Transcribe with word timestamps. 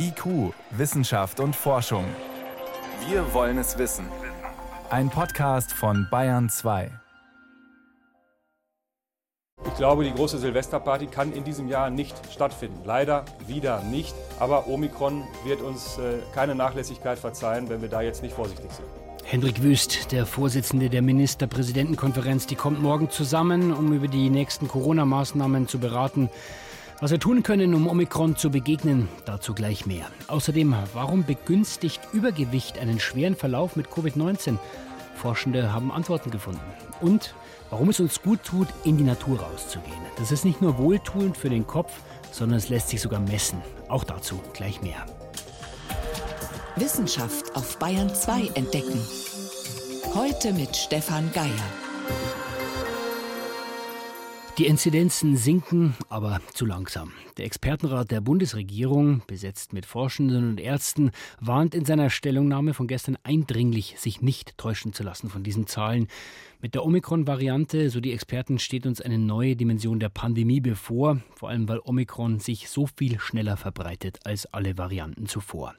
IQ, 0.00 0.54
Wissenschaft 0.70 1.40
und 1.40 1.56
Forschung. 1.56 2.04
Wir 3.08 3.34
wollen 3.34 3.58
es 3.58 3.78
wissen. 3.78 4.06
Ein 4.90 5.10
Podcast 5.10 5.72
von 5.72 6.06
Bayern 6.08 6.48
2. 6.48 6.90
Ich 9.66 9.74
glaube, 9.74 10.04
die 10.04 10.12
große 10.12 10.38
Silvesterparty 10.38 11.08
kann 11.08 11.32
in 11.32 11.42
diesem 11.42 11.66
Jahr 11.66 11.90
nicht 11.90 12.16
stattfinden. 12.32 12.80
Leider 12.84 13.24
wieder 13.48 13.82
nicht. 13.82 14.14
Aber 14.38 14.68
Omikron 14.68 15.24
wird 15.44 15.62
uns 15.62 15.98
äh, 15.98 16.18
keine 16.32 16.54
Nachlässigkeit 16.54 17.18
verzeihen, 17.18 17.68
wenn 17.68 17.82
wir 17.82 17.88
da 17.88 18.00
jetzt 18.00 18.22
nicht 18.22 18.36
vorsichtig 18.36 18.70
sind. 18.70 18.86
Hendrik 19.24 19.62
Wüst, 19.62 20.12
der 20.12 20.26
Vorsitzende 20.26 20.90
der 20.90 21.02
Ministerpräsidentenkonferenz, 21.02 22.46
die 22.46 22.54
kommt 22.54 22.80
morgen 22.80 23.10
zusammen, 23.10 23.72
um 23.72 23.92
über 23.92 24.06
die 24.06 24.30
nächsten 24.30 24.68
Corona-Maßnahmen 24.68 25.66
zu 25.66 25.80
beraten. 25.80 26.30
Was 27.00 27.12
wir 27.12 27.20
tun 27.20 27.44
können, 27.44 27.74
um 27.74 27.86
Omikron 27.86 28.34
zu 28.34 28.50
begegnen, 28.50 29.08
dazu 29.24 29.54
gleich 29.54 29.86
mehr. 29.86 30.06
Außerdem, 30.26 30.74
warum 30.94 31.24
begünstigt 31.24 32.00
Übergewicht 32.12 32.76
einen 32.80 32.98
schweren 32.98 33.36
Verlauf 33.36 33.76
mit 33.76 33.86
Covid-19? 33.86 34.58
Forschende 35.14 35.72
haben 35.72 35.92
Antworten 35.92 36.32
gefunden. 36.32 36.60
Und 37.00 37.34
warum 37.70 37.90
es 37.90 38.00
uns 38.00 38.20
gut 38.20 38.42
tut, 38.42 38.66
in 38.82 38.96
die 38.96 39.04
Natur 39.04 39.38
rauszugehen. 39.38 40.00
Das 40.16 40.32
ist 40.32 40.44
nicht 40.44 40.60
nur 40.60 40.76
wohltuend 40.76 41.36
für 41.36 41.50
den 41.50 41.68
Kopf, 41.68 41.92
sondern 42.32 42.58
es 42.58 42.68
lässt 42.68 42.88
sich 42.88 43.00
sogar 43.00 43.20
messen. 43.20 43.62
Auch 43.86 44.02
dazu 44.02 44.40
gleich 44.52 44.82
mehr. 44.82 45.06
Wissenschaft 46.74 47.54
auf 47.54 47.78
Bayern 47.78 48.12
2 48.12 48.48
entdecken. 48.54 49.00
Heute 50.14 50.52
mit 50.52 50.74
Stefan 50.74 51.30
Geier. 51.32 52.47
Die 54.58 54.66
Inzidenzen 54.66 55.36
sinken, 55.36 55.94
aber 56.08 56.40
zu 56.52 56.66
langsam. 56.66 57.12
Der 57.36 57.44
Expertenrat 57.44 58.10
der 58.10 58.20
Bundesregierung, 58.20 59.22
besetzt 59.28 59.72
mit 59.72 59.86
Forschenden 59.86 60.48
und 60.48 60.58
Ärzten, 60.58 61.12
warnt 61.40 61.76
in 61.76 61.84
seiner 61.84 62.10
Stellungnahme 62.10 62.74
von 62.74 62.88
gestern 62.88 63.16
eindringlich, 63.22 63.94
sich 63.98 64.20
nicht 64.20 64.58
täuschen 64.58 64.92
zu 64.92 65.04
lassen 65.04 65.30
von 65.30 65.44
diesen 65.44 65.68
Zahlen. 65.68 66.08
Mit 66.60 66.74
der 66.74 66.84
Omikron-Variante, 66.84 67.88
so 67.88 68.00
die 68.00 68.12
Experten, 68.12 68.58
steht 68.58 68.84
uns 68.84 69.00
eine 69.00 69.18
neue 69.18 69.54
Dimension 69.54 70.00
der 70.00 70.08
Pandemie 70.08 70.60
bevor, 70.60 71.20
vor 71.36 71.50
allem 71.50 71.68
weil 71.68 71.78
Omikron 71.84 72.40
sich 72.40 72.68
so 72.68 72.88
viel 72.88 73.20
schneller 73.20 73.56
verbreitet 73.56 74.18
als 74.24 74.52
alle 74.52 74.76
Varianten 74.76 75.26
zuvor. 75.26 75.76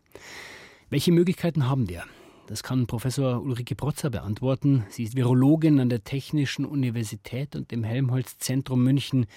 Welche 0.89 1.11
Möglichkeiten 1.11 1.67
haben 1.67 1.89
wir? 1.89 2.05
Das 2.49 2.63
kann 2.63 2.87
Professor 2.87 3.43
Ulrike 3.43 3.75
Protzer 3.75 4.09
beantworten. 4.09 4.83
Sie 4.89 5.03
ist 5.03 5.15
Virologin 5.15 5.79
an 5.79 5.89
der 5.89 6.03
Technischen 6.03 6.65
Universität 6.65 7.55
und 7.55 7.71
im 7.71 7.83
Helmholtz-Zentrum 7.83 8.83
München. 8.83 9.27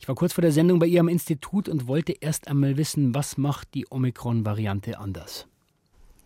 Ich 0.00 0.08
war 0.08 0.14
kurz 0.14 0.32
vor 0.32 0.40
der 0.40 0.50
Sendung 0.50 0.78
bei 0.78 0.86
ihr 0.86 1.00
am 1.00 1.08
Institut 1.08 1.68
und 1.68 1.88
wollte 1.88 2.12
erst 2.12 2.48
einmal 2.48 2.78
wissen, 2.78 3.14
was 3.14 3.36
macht 3.36 3.74
die 3.74 3.84
Omikron-Variante 3.90 4.98
anders? 4.98 5.46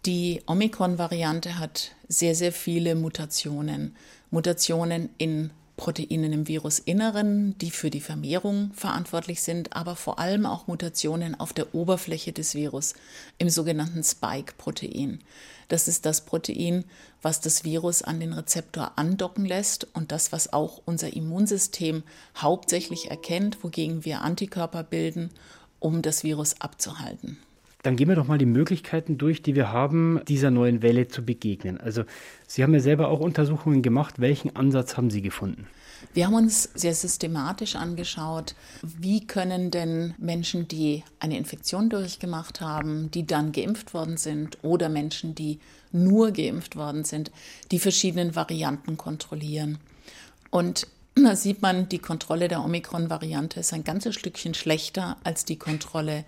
Die 0.06 0.40
Omikron-Variante 0.46 1.58
hat 1.58 1.96
sehr, 2.06 2.36
sehr 2.36 2.52
viele 2.52 2.94
Mutationen. 2.94 3.96
Mutationen 4.30 5.08
in 5.18 5.50
Proteinen 5.78 6.32
im 6.32 6.48
Virusinneren, 6.48 7.56
die 7.58 7.70
für 7.70 7.88
die 7.88 8.02
Vermehrung 8.02 8.72
verantwortlich 8.74 9.40
sind, 9.42 9.74
aber 9.74 9.96
vor 9.96 10.18
allem 10.18 10.44
auch 10.44 10.66
Mutationen 10.66 11.38
auf 11.40 11.54
der 11.54 11.74
Oberfläche 11.74 12.32
des 12.32 12.54
Virus 12.54 12.92
im 13.38 13.48
sogenannten 13.48 14.04
Spike-Protein. 14.04 15.20
Das 15.68 15.88
ist 15.88 16.04
das 16.04 16.22
Protein, 16.26 16.84
was 17.22 17.40
das 17.40 17.64
Virus 17.64 18.02
an 18.02 18.20
den 18.20 18.32
Rezeptor 18.34 18.92
andocken 18.96 19.46
lässt 19.46 19.86
und 19.94 20.12
das, 20.12 20.32
was 20.32 20.52
auch 20.52 20.82
unser 20.84 21.14
Immunsystem 21.14 22.02
hauptsächlich 22.36 23.10
erkennt, 23.10 23.62
wogegen 23.62 24.04
wir 24.04 24.20
Antikörper 24.20 24.82
bilden, 24.82 25.30
um 25.78 26.02
das 26.02 26.24
Virus 26.24 26.60
abzuhalten. 26.60 27.38
Dann 27.82 27.94
gehen 27.94 28.08
wir 28.08 28.16
doch 28.16 28.26
mal 28.26 28.38
die 28.38 28.46
Möglichkeiten 28.46 29.18
durch, 29.18 29.40
die 29.42 29.54
wir 29.54 29.72
haben, 29.72 30.20
dieser 30.26 30.50
neuen 30.50 30.82
Welle 30.82 31.06
zu 31.06 31.24
begegnen. 31.24 31.78
Also 31.78 32.02
Sie 32.46 32.62
haben 32.62 32.74
ja 32.74 32.80
selber 32.80 33.08
auch 33.08 33.20
Untersuchungen 33.20 33.82
gemacht. 33.82 34.20
Welchen 34.20 34.56
Ansatz 34.56 34.96
haben 34.96 35.10
Sie 35.10 35.22
gefunden? 35.22 35.68
Wir 36.14 36.26
haben 36.26 36.34
uns 36.34 36.70
sehr 36.74 36.94
systematisch 36.94 37.76
angeschaut, 37.76 38.54
wie 38.82 39.26
können 39.26 39.70
denn 39.70 40.14
Menschen, 40.18 40.68
die 40.68 41.02
eine 41.18 41.36
Infektion 41.36 41.90
durchgemacht 41.90 42.60
haben, 42.60 43.10
die 43.10 43.26
dann 43.26 43.52
geimpft 43.52 43.94
worden 43.94 44.16
sind 44.16 44.58
oder 44.62 44.88
Menschen, 44.88 45.34
die 45.34 45.58
nur 45.90 46.30
geimpft 46.32 46.76
worden 46.76 47.04
sind, 47.04 47.30
die 47.70 47.78
verschiedenen 47.78 48.36
Varianten 48.36 48.96
kontrollieren. 48.96 49.78
Und 50.50 50.86
da 51.14 51.34
sieht 51.34 51.62
man, 51.62 51.88
die 51.88 51.98
Kontrolle 51.98 52.48
der 52.48 52.64
Omikron-Variante 52.64 53.60
ist 53.60 53.72
ein 53.72 53.82
ganzes 53.84 54.14
Stückchen 54.14 54.54
schlechter 54.54 55.16
als 55.24 55.44
die 55.44 55.56
Kontrolle 55.56 56.24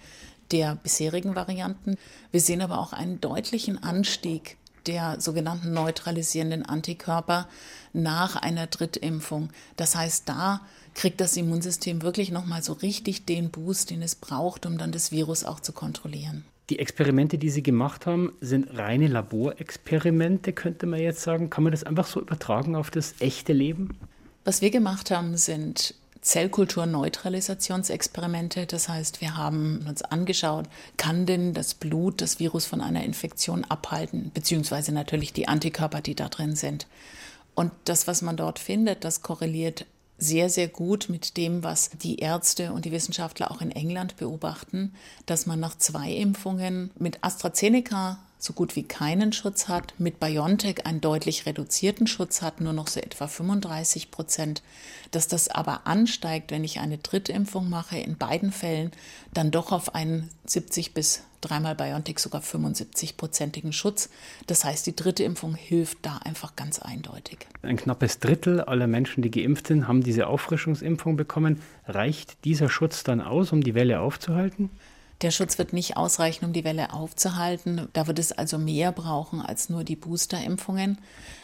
der 0.53 0.77
bisherigen 0.77 1.34
Varianten. 1.34 1.97
Wir 2.31 2.41
sehen 2.41 2.62
aber 2.62 2.78
auch 2.78 2.93
einen 2.93 3.21
deutlichen 3.21 3.83
Anstieg 3.83 4.56
der 4.87 5.21
sogenannten 5.21 5.72
neutralisierenden 5.72 6.65
Antikörper 6.65 7.49
nach 7.93 8.37
einer 8.37 8.66
Drittimpfung. 8.66 9.50
Das 9.77 9.94
heißt, 9.94 10.28
da 10.28 10.62
kriegt 10.94 11.21
das 11.21 11.37
Immunsystem 11.37 12.03
wirklich 12.03 12.31
nochmal 12.31 12.62
so 12.62 12.72
richtig 12.72 13.25
den 13.25 13.50
Boost, 13.50 13.91
den 13.91 14.03
es 14.03 14.15
braucht, 14.15 14.66
um 14.66 14.78
dann 14.78 14.93
das 14.93 15.12
Virus 15.12 15.44
auch 15.44 15.60
zu 15.60 15.72
kontrollieren. 15.72 16.44
Die 16.71 16.78
Experimente, 16.78 17.37
die 17.37 17.50
Sie 17.50 17.62
gemacht 17.62 18.06
haben, 18.06 18.33
sind 18.41 18.77
reine 18.77 19.09
Laborexperimente, 19.09 20.53
könnte 20.53 20.87
man 20.87 21.00
jetzt 21.00 21.22
sagen. 21.22 21.50
Kann 21.50 21.65
man 21.65 21.72
das 21.72 21.83
einfach 21.83 22.06
so 22.06 22.21
übertragen 22.21 22.77
auf 22.77 22.91
das 22.91 23.15
echte 23.19 23.53
Leben? 23.53 23.99
Was 24.44 24.62
wir 24.62 24.71
gemacht 24.71 25.10
haben, 25.10 25.37
sind 25.37 25.94
Zellkulturneutralisationsexperimente. 26.23 28.67
Das 28.67 28.89
heißt, 28.89 29.21
wir 29.21 29.37
haben 29.37 29.85
uns 29.89 30.03
angeschaut, 30.03 30.67
kann 30.97 31.27
denn 31.27 31.55
das 31.55 31.75
Blut 31.75 32.21
das 32.21 32.39
Virus 32.39 32.67
von 32.67 32.81
einer 32.81 33.05
Infektion 33.05 33.65
abhalten, 33.65 34.31
beziehungsweise 34.35 34.93
natürlich 34.93 35.33
die 35.33 35.49
Antikörper, 35.49 36.01
die 36.01 36.15
da 36.15 36.29
drin 36.29 36.57
sind. 36.57 36.87
Und 37.55 37.73
das, 37.85 38.07
was 38.07 38.23
man 38.23 38.37
dort 38.37 38.59
findet, 38.59 39.05
das 39.05 39.23
korreliert 39.23 39.87
sehr, 40.19 40.51
sehr 40.51 40.69
gut 40.69 41.09
mit 41.09 41.39
dem, 41.39 41.65
was 41.65 41.91
die 41.91 42.19
Ärzte 42.19 42.73
und 42.73 42.85
die 42.85 42.93
Wissenschaftler 42.93 43.51
auch 43.51 43.63
in 43.63 43.71
England 43.71 44.17
beobachten, 44.17 44.95
dass 45.27 45.47
man 45.47 45.59
nach 45.59 45.79
zwei 45.79 46.13
Impfungen 46.13 46.91
mit 46.99 47.25
AstraZeneca 47.25 48.19
so 48.41 48.55
gut 48.55 48.75
wie 48.75 48.83
keinen 48.83 49.33
Schutz 49.33 49.69
hat, 49.69 49.95
mit 49.99 50.19
BioNTech 50.19 50.87
einen 50.87 51.01
deutlich 51.01 51.47
reduzierten 51.47 52.06
Schutz 52.06 52.41
hat, 52.43 52.61
nur 52.61 52.73
noch 52.73 52.89
so 52.89 52.99
etwa 52.99 53.28
35 53.28 54.11
Prozent, 54.11 54.62
dass 55.11 55.28
das 55.28 55.49
aber 55.49 55.87
ansteigt, 55.87 56.51
wenn 56.51 56.65
ich 56.65 56.81
eine 56.81 56.99
Drittimpfung 56.99 57.69
mache, 57.69 57.99
in 57.99 58.17
beiden 58.17 58.51
Fällen 58.51 58.91
dann 59.34 59.51
doch 59.51 59.73
auf 59.73 59.95
einen 59.95 60.31
70 60.47 60.95
bis 60.95 61.23
dreimal 61.41 61.75
BioNTech 61.75 62.19
sogar 62.19 62.43
75-prozentigen 62.43 63.73
Schutz. 63.73 64.11
Das 64.47 64.65
heißt, 64.65 64.87
die 64.87 64.97
dritte 64.97 65.22
Impfung 65.22 65.55
hilft 65.55 65.99
da 66.03 66.19
einfach 66.19 66.57
ganz 66.57 66.78
eindeutig. 66.78 67.47
Ein 67.62 67.77
knappes 67.77 68.19
Drittel 68.19 68.61
aller 68.61 68.87
Menschen, 68.87 69.22
die 69.22 69.31
geimpft 69.31 69.69
sind, 69.69 69.89
haben 69.89 70.03
diese 70.03 70.27
Auffrischungsimpfung 70.27 71.17
bekommen. 71.17 71.61
Reicht 71.87 72.45
dieser 72.45 72.69
Schutz 72.69 73.05
dann 73.05 73.21
aus, 73.21 73.53
um 73.53 73.62
die 73.62 73.75
Welle 73.75 74.01
aufzuhalten? 74.01 74.71
Der 75.23 75.31
Schutz 75.31 75.59
wird 75.59 75.73
nicht 75.73 75.97
ausreichen, 75.97 76.47
um 76.47 76.53
die 76.53 76.65
Welle 76.65 76.95
aufzuhalten. 76.95 77.89
Da 77.93 78.07
wird 78.07 78.19
es 78.19 78.33
also 78.33 78.57
mehr 78.57 78.91
brauchen 78.91 79.43
als 79.43 79.69
nur 79.69 79.85
die 79.85 79.97
Boosterimpfungen, 79.97 80.99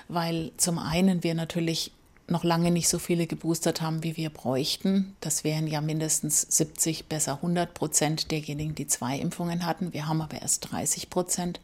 weil 0.09 0.53
zum 0.57 0.79
einen 0.79 1.23
wir 1.23 1.35
natürlich 1.35 1.93
noch 2.29 2.43
lange 2.43 2.71
nicht 2.71 2.89
so 2.89 2.99
viele 2.99 3.27
geboostert 3.27 3.83
haben, 3.83 4.03
wie 4.03 4.17
wir 4.17 4.31
bräuchten. 4.31 5.15
Das 5.21 5.45
wären 5.45 5.67
ja 5.67 5.81
mindestens 5.81 6.41
70, 6.41 7.07
besser 7.07 7.35
100 7.35 7.73
Prozent 7.75 8.31
derjenigen, 8.31 8.75
die 8.75 8.87
zwei 8.87 9.19
Impfungen 9.19 9.65
hatten. 9.65 9.93
Wir 9.93 10.09
haben 10.09 10.23
aber 10.23 10.41
erst 10.41 10.73
30 10.73 11.11
Prozent. 11.11 11.61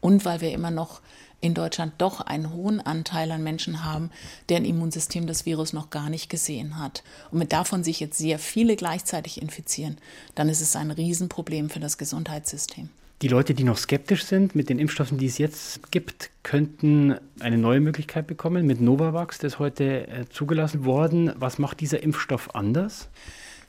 Und 0.00 0.24
weil 0.24 0.40
wir 0.42 0.52
immer 0.52 0.70
noch 0.70 1.00
in 1.40 1.54
Deutschland 1.54 1.94
doch 1.98 2.20
einen 2.20 2.52
hohen 2.52 2.80
Anteil 2.80 3.30
an 3.30 3.42
Menschen 3.42 3.84
haben, 3.84 4.10
deren 4.48 4.64
Immunsystem 4.64 5.26
das 5.26 5.46
Virus 5.46 5.72
noch 5.72 5.90
gar 5.90 6.10
nicht 6.10 6.30
gesehen 6.30 6.78
hat. 6.78 7.02
Und 7.30 7.38
mit 7.38 7.52
davon 7.52 7.84
sich 7.84 8.00
jetzt 8.00 8.18
sehr 8.18 8.38
viele 8.38 8.76
gleichzeitig 8.76 9.40
infizieren, 9.40 9.98
dann 10.34 10.48
ist 10.48 10.60
es 10.60 10.76
ein 10.76 10.90
Riesenproblem 10.90 11.70
für 11.70 11.80
das 11.80 11.98
Gesundheitssystem. 11.98 12.88
Die 13.22 13.28
Leute, 13.28 13.54
die 13.54 13.64
noch 13.64 13.78
skeptisch 13.78 14.24
sind 14.24 14.54
mit 14.54 14.68
den 14.68 14.78
Impfstoffen, 14.78 15.16
die 15.16 15.26
es 15.26 15.38
jetzt 15.38 15.90
gibt, 15.90 16.30
könnten 16.42 17.16
eine 17.40 17.56
neue 17.56 17.80
Möglichkeit 17.80 18.26
bekommen 18.26 18.66
mit 18.66 18.82
Novavax, 18.82 19.38
das 19.38 19.54
ist 19.54 19.58
heute 19.58 20.06
äh, 20.06 20.26
zugelassen 20.28 20.84
worden. 20.84 21.32
Was 21.36 21.58
macht 21.58 21.80
dieser 21.80 22.02
Impfstoff 22.02 22.54
anders? 22.54 23.08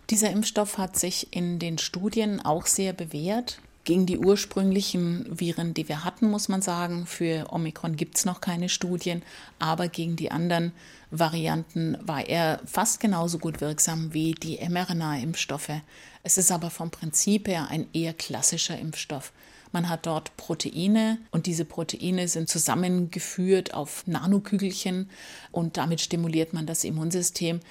Dieser 0.09 0.31
Impfstoff 0.31 0.77
hat 0.77 0.97
sich 0.97 1.27
in 1.31 1.59
den 1.59 1.77
Studien 1.77 2.41
auch 2.41 2.65
sehr 2.65 2.91
bewährt. 2.91 3.61
Gegen 3.87 4.05
die 4.05 4.17
ursprünglichen 4.17 5.25
Viren, 5.29 5.73
die 5.73 5.87
wir 5.87 6.03
hatten, 6.03 6.29
muss 6.29 6.49
man 6.49 6.61
sagen, 6.61 7.05
für 7.05 7.53
Omikron 7.53 7.95
gibt 7.95 8.17
es 8.17 8.25
noch 8.25 8.41
keine 8.41 8.67
Studien, 8.67 9.23
aber 9.59 9.87
gegen 9.87 10.17
die 10.17 10.29
anderen 10.29 10.73
Varianten 11.09 11.97
war 12.01 12.27
er 12.27 12.59
fast 12.65 12.99
genauso 12.99 13.39
gut 13.39 13.61
wirksam 13.61 14.13
wie 14.13 14.33
die 14.33 14.57
mRNA-Impfstoffe. 14.57 15.71
Es 16.21 16.37
ist 16.37 16.51
aber 16.51 16.69
vom 16.69 16.91
Prinzip 16.91 17.47
her 17.47 17.69
ein 17.69 17.87
eher 17.93 18.13
klassischer 18.13 18.77
Impfstoff. 18.77 19.31
Man 19.71 19.87
hat 19.87 20.05
dort 20.05 20.35
Proteine 20.35 21.19
und 21.31 21.45
diese 21.45 21.63
Proteine 21.63 22.27
sind 22.27 22.49
zusammengeführt 22.49 23.73
auf 23.73 24.05
Nanokügelchen 24.05 25.09
und 25.53 25.77
damit 25.77 26.01
stimuliert 26.01 26.51
man 26.51 26.65
das 26.65 26.83
Immunsystem 26.83 27.61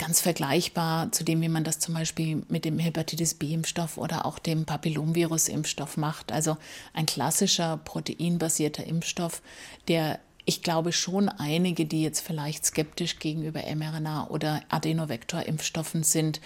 ganz 0.00 0.22
vergleichbar 0.22 1.12
zu 1.12 1.24
dem, 1.24 1.42
wie 1.42 1.48
man 1.48 1.62
das 1.62 1.78
zum 1.78 1.94
Beispiel 1.94 2.42
mit 2.48 2.64
dem 2.64 2.78
Hepatitis 2.78 3.34
B-Impfstoff 3.34 3.98
oder 3.98 4.24
auch 4.24 4.38
dem 4.38 4.64
Papillomvirus-Impfstoff 4.64 5.98
macht. 5.98 6.32
Also 6.32 6.56
ein 6.94 7.04
klassischer 7.04 7.76
proteinbasierter 7.84 8.86
Impfstoff, 8.86 9.42
der 9.88 10.18
ich 10.46 10.62
glaube 10.62 10.92
schon 10.92 11.28
einige, 11.28 11.84
die 11.84 12.02
jetzt 12.02 12.20
vielleicht 12.20 12.64
skeptisch 12.64 13.18
gegenüber 13.18 13.60
mRNA 13.60 14.28
oder 14.28 14.62
Adenovektor-Impfstoffen 14.70 16.02
sind, 16.02 16.40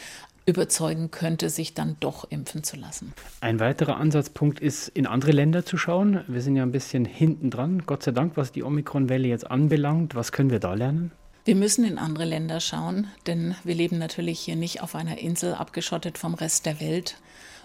überzeugen 0.46 1.12
könnte, 1.12 1.48
sich 1.48 1.74
dann 1.74 1.96
doch 2.00 2.30
impfen 2.30 2.64
zu 2.64 2.76
lassen. 2.76 3.14
Ein 3.40 3.60
weiterer 3.60 3.96
Ansatzpunkt 3.96 4.58
ist, 4.58 4.88
in 4.88 5.06
andere 5.06 5.30
Länder 5.30 5.64
zu 5.64 5.78
schauen. 5.78 6.24
Wir 6.26 6.42
sind 6.42 6.56
ja 6.56 6.64
ein 6.64 6.72
bisschen 6.72 7.04
hinten 7.04 7.50
dran, 7.50 7.84
Gott 7.86 8.02
sei 8.02 8.10
Dank, 8.10 8.36
was 8.36 8.50
die 8.50 8.64
Omikron-Welle 8.64 9.28
jetzt 9.28 9.48
anbelangt. 9.48 10.16
Was 10.16 10.32
können 10.32 10.50
wir 10.50 10.58
da 10.58 10.74
lernen? 10.74 11.12
Wir 11.46 11.56
müssen 11.56 11.84
in 11.84 11.98
andere 11.98 12.24
Länder 12.24 12.58
schauen, 12.58 13.08
denn 13.26 13.54
wir 13.64 13.74
leben 13.74 13.98
natürlich 13.98 14.40
hier 14.40 14.56
nicht 14.56 14.80
auf 14.80 14.94
einer 14.94 15.18
Insel 15.18 15.52
abgeschottet 15.52 16.16
vom 16.16 16.32
Rest 16.32 16.64
der 16.64 16.80
Welt. 16.80 17.18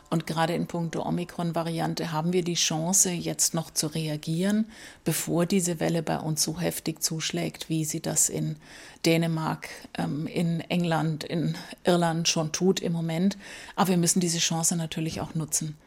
Und 0.10 0.28
gerade 0.28 0.54
in 0.54 0.68
puncto 0.68 1.06
Omikron-Variante 1.06 2.12
haben 2.12 2.34
wir 2.34 2.44
die 2.44 2.56
Chance, 2.56 3.12
jetzt 3.12 3.54
noch 3.54 3.72
zu 3.72 3.88
reagieren, 3.88 4.66
bevor 5.06 5.46
diese 5.46 5.80
Welle 5.80 6.04
bei 6.04 6.20
uns 6.20 6.44
so 6.44 6.60
heftig 6.60 7.02
zuschlägt, 7.02 7.70
wie 7.70 7.86
sie 7.86 8.02
das 8.02 8.28
in 8.28 8.58
Dänemark, 9.06 9.70
ähm, 9.98 10.28
in 10.28 10.60
England, 10.60 11.24
in 11.24 11.56
Irland 11.86 12.28
schon 12.28 12.52
tut 12.52 12.82
im 12.82 12.92
Moment. 12.92 13.38
Aber 13.78 13.92
wir 13.92 13.98
müssen 13.98 14.20
diese 14.20 14.40
Chance 14.40 14.76
natürlich 14.76 15.22
auch 15.22 15.36
nutzen. 15.36 15.78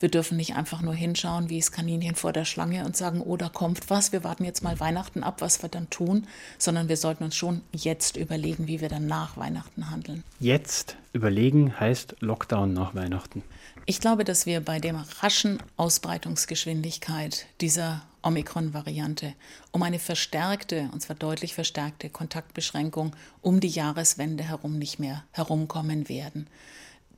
Wir 0.00 0.08
dürfen 0.08 0.38
nicht 0.38 0.56
einfach 0.56 0.80
nur 0.80 0.94
hinschauen 0.94 1.50
wie 1.50 1.60
das 1.60 1.72
Kaninchen 1.72 2.14
vor 2.14 2.32
der 2.32 2.46
Schlange 2.46 2.86
und 2.86 2.96
sagen, 2.96 3.20
oh, 3.20 3.36
da 3.36 3.50
kommt 3.50 3.90
was, 3.90 4.12
wir 4.12 4.24
warten 4.24 4.44
jetzt 4.44 4.62
mal 4.62 4.80
Weihnachten 4.80 5.22
ab, 5.22 5.42
was 5.42 5.62
wir 5.62 5.68
dann 5.68 5.90
tun, 5.90 6.26
sondern 6.56 6.88
wir 6.88 6.96
sollten 6.96 7.22
uns 7.22 7.36
schon 7.36 7.60
jetzt 7.72 8.16
überlegen, 8.16 8.66
wie 8.66 8.80
wir 8.80 8.88
dann 8.88 9.06
nach 9.06 9.36
Weihnachten 9.36 9.90
handeln. 9.90 10.24
Jetzt 10.40 10.96
überlegen 11.12 11.78
heißt 11.78 12.16
Lockdown 12.20 12.72
nach 12.72 12.94
Weihnachten. 12.94 13.42
Ich 13.84 14.00
glaube, 14.00 14.24
dass 14.24 14.46
wir 14.46 14.60
bei 14.60 14.78
der 14.78 14.94
raschen 15.20 15.58
Ausbreitungsgeschwindigkeit 15.76 17.46
dieser 17.60 18.02
Omikron-Variante 18.22 19.34
um 19.70 19.82
eine 19.82 19.98
verstärkte, 19.98 20.88
und 20.92 21.00
zwar 21.00 21.16
deutlich 21.16 21.54
verstärkte 21.54 22.08
Kontaktbeschränkung 22.08 23.14
um 23.42 23.60
die 23.60 23.68
Jahreswende 23.68 24.44
herum 24.44 24.78
nicht 24.78 24.98
mehr 24.98 25.24
herumkommen 25.32 26.08
werden. 26.08 26.46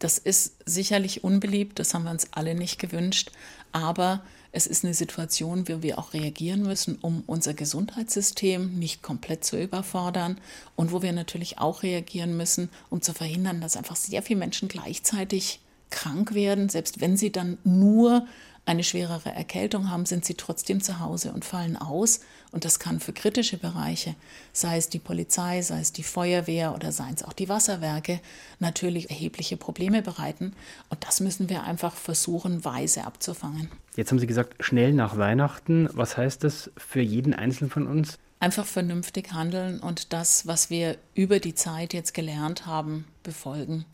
Das 0.02 0.18
ist 0.18 0.56
sicherlich 0.66 1.22
unbeliebt, 1.22 1.78
das 1.78 1.94
haben 1.94 2.02
wir 2.02 2.10
uns 2.10 2.26
alle 2.32 2.56
nicht 2.56 2.80
gewünscht, 2.80 3.30
aber 3.70 4.24
es 4.50 4.66
ist 4.66 4.84
eine 4.84 4.94
Situation, 4.94 5.68
wo 5.68 5.80
wir 5.80 5.96
auch 5.96 6.12
reagieren 6.12 6.62
müssen, 6.64 6.98
um 7.00 7.22
unser 7.28 7.54
Gesundheitssystem 7.54 8.80
nicht 8.80 9.02
komplett 9.02 9.44
zu 9.44 9.56
überfordern 9.56 10.40
und 10.74 10.90
wo 10.90 11.02
wir 11.02 11.12
natürlich 11.12 11.58
auch 11.58 11.84
reagieren 11.84 12.36
müssen, 12.36 12.68
um 12.90 13.00
zu 13.00 13.14
verhindern, 13.14 13.60
dass 13.60 13.76
einfach 13.76 13.94
sehr 13.94 14.24
viele 14.24 14.40
Menschen 14.40 14.66
gleichzeitig 14.66 15.60
krank 15.90 16.34
werden, 16.34 16.68
selbst 16.68 17.00
wenn 17.00 17.16
sie 17.16 17.30
dann 17.30 17.58
nur 17.62 18.26
eine 18.64 18.84
schwerere 18.84 19.30
Erkältung 19.30 19.90
haben, 19.90 20.06
sind 20.06 20.24
sie 20.24 20.34
trotzdem 20.34 20.80
zu 20.80 21.00
Hause 21.00 21.32
und 21.32 21.44
fallen 21.44 21.76
aus. 21.76 22.20
Und 22.52 22.64
das 22.64 22.78
kann 22.78 23.00
für 23.00 23.12
kritische 23.12 23.56
Bereiche, 23.56 24.14
sei 24.52 24.76
es 24.76 24.88
die 24.88 25.00
Polizei, 25.00 25.62
sei 25.62 25.80
es 25.80 25.92
die 25.92 26.04
Feuerwehr 26.04 26.74
oder 26.74 26.92
seien 26.92 27.14
es 27.14 27.24
auch 27.24 27.32
die 27.32 27.48
Wasserwerke, 27.48 28.20
natürlich 28.60 29.10
erhebliche 29.10 29.56
Probleme 29.56 30.02
bereiten. 30.02 30.52
Und 30.90 31.04
das 31.04 31.20
müssen 31.20 31.48
wir 31.48 31.64
einfach 31.64 31.96
versuchen, 31.96 32.64
weise 32.64 33.04
abzufangen. 33.04 33.68
Jetzt 33.96 34.12
haben 34.12 34.20
Sie 34.20 34.26
gesagt, 34.28 34.64
schnell 34.64 34.92
nach 34.92 35.18
Weihnachten. 35.18 35.88
Was 35.92 36.16
heißt 36.16 36.44
das 36.44 36.70
für 36.76 37.00
jeden 37.00 37.34
Einzelnen 37.34 37.70
von 37.70 37.86
uns? 37.88 38.18
Einfach 38.38 38.66
vernünftig 38.66 39.32
handeln 39.32 39.80
und 39.80 40.12
das, 40.12 40.46
was 40.46 40.70
wir 40.70 40.98
über 41.14 41.40
die 41.40 41.54
Zeit 41.54 41.94
jetzt 41.94 42.14
gelernt 42.14 42.66
haben, 42.66 43.06
befolgen. 43.22 43.84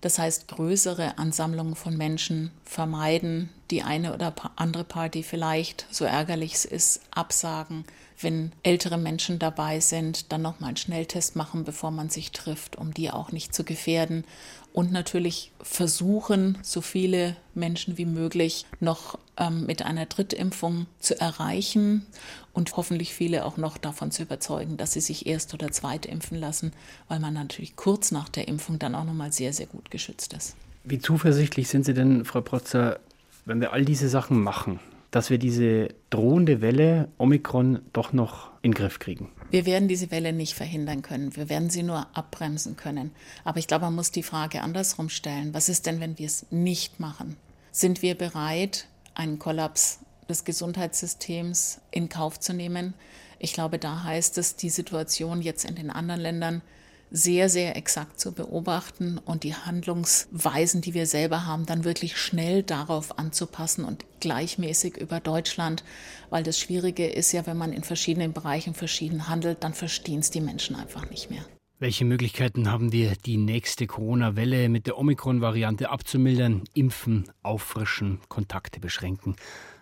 Das 0.00 0.18
heißt, 0.18 0.48
größere 0.48 1.18
Ansammlungen 1.18 1.74
von 1.74 1.96
Menschen 1.96 2.50
vermeiden, 2.64 3.50
die 3.70 3.82
eine 3.82 4.14
oder 4.14 4.34
andere 4.56 4.84
Party 4.84 5.22
vielleicht, 5.22 5.86
so 5.90 6.04
ärgerlich 6.04 6.54
es 6.54 6.64
ist, 6.64 7.00
absagen. 7.10 7.84
Wenn 8.20 8.52
ältere 8.62 8.98
Menschen 8.98 9.38
dabei 9.38 9.80
sind, 9.80 10.30
dann 10.30 10.42
nochmal 10.42 10.68
einen 10.68 10.76
Schnelltest 10.76 11.36
machen, 11.36 11.64
bevor 11.64 11.90
man 11.90 12.10
sich 12.10 12.32
trifft, 12.32 12.76
um 12.76 12.92
die 12.92 13.10
auch 13.10 13.32
nicht 13.32 13.54
zu 13.54 13.64
gefährden. 13.64 14.24
Und 14.72 14.92
natürlich 14.92 15.52
versuchen, 15.62 16.58
so 16.62 16.80
viele 16.80 17.36
Menschen 17.54 17.96
wie 17.96 18.04
möglich 18.04 18.66
noch 18.78 19.18
ähm, 19.36 19.66
mit 19.66 19.82
einer 19.82 20.06
Drittimpfung 20.06 20.86
zu 21.00 21.18
erreichen 21.18 22.06
und 22.52 22.76
hoffentlich 22.76 23.14
viele 23.14 23.46
auch 23.46 23.56
noch 23.56 23.78
davon 23.78 24.10
zu 24.10 24.22
überzeugen, 24.22 24.76
dass 24.76 24.92
sie 24.92 25.00
sich 25.00 25.26
erst 25.26 25.54
oder 25.54 25.72
zweit 25.72 26.06
impfen 26.06 26.38
lassen, 26.38 26.72
weil 27.08 27.20
man 27.20 27.34
natürlich 27.34 27.74
kurz 27.74 28.12
nach 28.12 28.28
der 28.28 28.48
Impfung 28.48 28.78
dann 28.78 28.94
auch 28.94 29.04
nochmal 29.04 29.32
sehr, 29.32 29.52
sehr 29.52 29.66
gut 29.66 29.90
geschützt 29.90 30.34
ist. 30.34 30.56
Wie 30.84 30.98
zuversichtlich 30.98 31.68
sind 31.68 31.84
Sie 31.84 31.94
denn, 31.94 32.24
Frau 32.24 32.40
Protzer, 32.40 33.00
wenn 33.44 33.60
wir 33.60 33.72
all 33.72 33.84
diese 33.84 34.08
Sachen 34.08 34.42
machen, 34.42 34.80
dass 35.10 35.30
wir 35.30 35.38
diese 35.38 35.88
drohende 36.10 36.60
Welle 36.60 37.08
Omikron 37.18 37.80
doch 37.92 38.12
noch 38.12 38.50
in 38.62 38.70
den 38.70 38.74
Griff 38.74 38.98
kriegen? 38.98 39.30
Wir 39.50 39.66
werden 39.66 39.88
diese 39.88 40.10
Welle 40.10 40.32
nicht 40.32 40.54
verhindern 40.54 41.02
können. 41.02 41.34
Wir 41.36 41.48
werden 41.48 41.70
sie 41.70 41.82
nur 41.82 42.06
abbremsen 42.16 42.76
können. 42.76 43.10
Aber 43.44 43.58
ich 43.58 43.66
glaube, 43.66 43.86
man 43.86 43.96
muss 43.96 44.12
die 44.12 44.22
Frage 44.22 44.62
andersrum 44.62 45.08
stellen. 45.08 45.52
Was 45.52 45.68
ist 45.68 45.86
denn, 45.86 46.00
wenn 46.00 46.18
wir 46.18 46.26
es 46.26 46.46
nicht 46.50 47.00
machen? 47.00 47.36
Sind 47.72 48.02
wir 48.02 48.16
bereit, 48.16 48.86
einen 49.14 49.38
Kollaps 49.38 50.00
des 50.28 50.44
Gesundheitssystems 50.44 51.80
in 51.90 52.08
Kauf 52.08 52.38
zu 52.38 52.54
nehmen. 52.54 52.94
Ich 53.38 53.52
glaube, 53.52 53.78
da 53.78 54.04
heißt 54.04 54.38
es, 54.38 54.56
die 54.56 54.70
Situation 54.70 55.42
jetzt 55.42 55.64
in 55.64 55.74
den 55.74 55.90
anderen 55.90 56.20
Ländern 56.20 56.62
sehr, 57.10 57.48
sehr 57.48 57.76
exakt 57.76 58.20
zu 58.20 58.32
beobachten 58.32 59.18
und 59.18 59.42
die 59.42 59.54
Handlungsweisen, 59.54 60.80
die 60.80 60.94
wir 60.94 61.06
selber 61.06 61.46
haben, 61.46 61.66
dann 61.66 61.84
wirklich 61.84 62.16
schnell 62.16 62.62
darauf 62.62 63.18
anzupassen 63.18 63.84
und 63.84 64.04
gleichmäßig 64.20 64.96
über 64.96 65.20
Deutschland, 65.20 65.84
weil 66.30 66.42
das 66.42 66.58
Schwierige 66.58 67.06
ist 67.06 67.32
ja, 67.32 67.46
wenn 67.46 67.56
man 67.56 67.72
in 67.72 67.82
verschiedenen 67.82 68.32
Bereichen 68.32 68.74
verschieden 68.74 69.28
handelt, 69.28 69.64
dann 69.64 69.74
verstehen 69.74 70.20
es 70.20 70.30
die 70.30 70.40
Menschen 70.40 70.76
einfach 70.76 71.10
nicht 71.10 71.30
mehr. 71.30 71.44
Welche 71.78 72.04
Möglichkeiten 72.04 72.70
haben 72.70 72.92
wir, 72.92 73.14
die 73.24 73.38
nächste 73.38 73.86
Corona-Welle 73.86 74.68
mit 74.68 74.86
der 74.86 74.98
Omikron-Variante 74.98 75.88
abzumildern? 75.88 76.64
Impfen, 76.74 77.24
auffrischen, 77.42 78.20
Kontakte 78.28 78.80
beschränken 78.80 79.34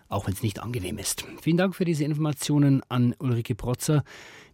auch 0.09 0.27
wenn 0.27 0.33
es 0.33 0.43
nicht 0.43 0.59
angenehm 0.59 0.97
ist. 0.97 1.25
Vielen 1.41 1.57
Dank 1.57 1.75
für 1.75 1.85
diese 1.85 2.03
Informationen 2.03 2.81
an 2.89 3.15
Ulrike 3.19 3.55
Protzer, 3.55 4.03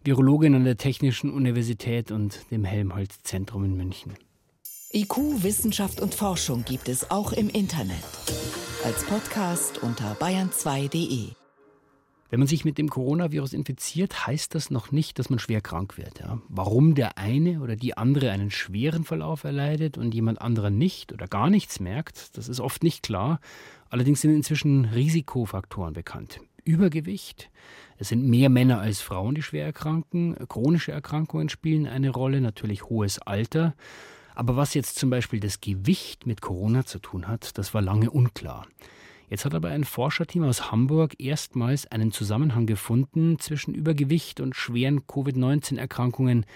Virologin 0.04 0.54
an 0.54 0.64
der 0.64 0.76
Technischen 0.76 1.32
Universität 1.32 2.10
und 2.10 2.40
dem 2.50 2.64
Helmholtz-Zentrum 2.64 3.64
in 3.64 3.76
München. 3.76 4.12
IQ, 4.92 5.42
Wissenschaft 5.42 6.00
und 6.00 6.14
Forschung 6.14 6.64
gibt 6.64 6.88
es 6.88 7.10
auch 7.10 7.32
im 7.32 7.48
Internet. 7.48 8.04
Als 8.84 9.04
Podcast 9.04 9.82
unter 9.82 10.14
bayern2.de. 10.14 11.45
Wenn 12.28 12.40
man 12.40 12.48
sich 12.48 12.64
mit 12.64 12.76
dem 12.78 12.88
Coronavirus 12.88 13.52
infiziert, 13.52 14.26
heißt 14.26 14.54
das 14.54 14.70
noch 14.70 14.90
nicht, 14.90 15.18
dass 15.18 15.30
man 15.30 15.38
schwer 15.38 15.60
krank 15.60 15.96
wird. 15.96 16.18
Ja? 16.20 16.40
Warum 16.48 16.94
der 16.94 17.18
eine 17.18 17.60
oder 17.60 17.76
die 17.76 17.96
andere 17.96 18.30
einen 18.30 18.50
schweren 18.50 19.04
Verlauf 19.04 19.44
erleidet 19.44 19.96
und 19.96 20.14
jemand 20.14 20.40
anderer 20.40 20.70
nicht 20.70 21.12
oder 21.12 21.28
gar 21.28 21.50
nichts 21.50 21.78
merkt, 21.78 22.36
das 22.36 22.48
ist 22.48 22.60
oft 22.60 22.82
nicht 22.82 23.02
klar. 23.02 23.40
Allerdings 23.90 24.20
sind 24.20 24.34
inzwischen 24.34 24.86
Risikofaktoren 24.86 25.94
bekannt. 25.94 26.40
Übergewicht, 26.64 27.50
es 27.96 28.08
sind 28.08 28.26
mehr 28.26 28.48
Männer 28.48 28.80
als 28.80 29.00
Frauen, 29.00 29.36
die 29.36 29.42
schwer 29.42 29.64
erkranken, 29.64 30.36
chronische 30.48 30.90
Erkrankungen 30.90 31.48
spielen 31.48 31.86
eine 31.86 32.10
Rolle, 32.10 32.40
natürlich 32.40 32.84
hohes 32.84 33.20
Alter. 33.20 33.74
Aber 34.34 34.56
was 34.56 34.74
jetzt 34.74 34.98
zum 34.98 35.08
Beispiel 35.08 35.38
das 35.38 35.60
Gewicht 35.60 36.26
mit 36.26 36.42
Corona 36.42 36.84
zu 36.84 36.98
tun 36.98 37.28
hat, 37.28 37.56
das 37.56 37.72
war 37.72 37.82
lange 37.82 38.10
unklar. 38.10 38.66
Jetzt 39.28 39.44
hat 39.44 39.54
aber 39.54 39.70
ein 39.70 39.84
Forscherteam 39.84 40.44
aus 40.44 40.70
Hamburg 40.70 41.14
erstmals 41.18 41.86
einen 41.90 42.12
Zusammenhang 42.12 42.66
gefunden 42.66 43.38
zwischen 43.38 43.74
Übergewicht 43.74 44.40
und 44.40 44.54
schweren 44.54 45.06
Covid-19-Erkrankungen. 45.06 46.46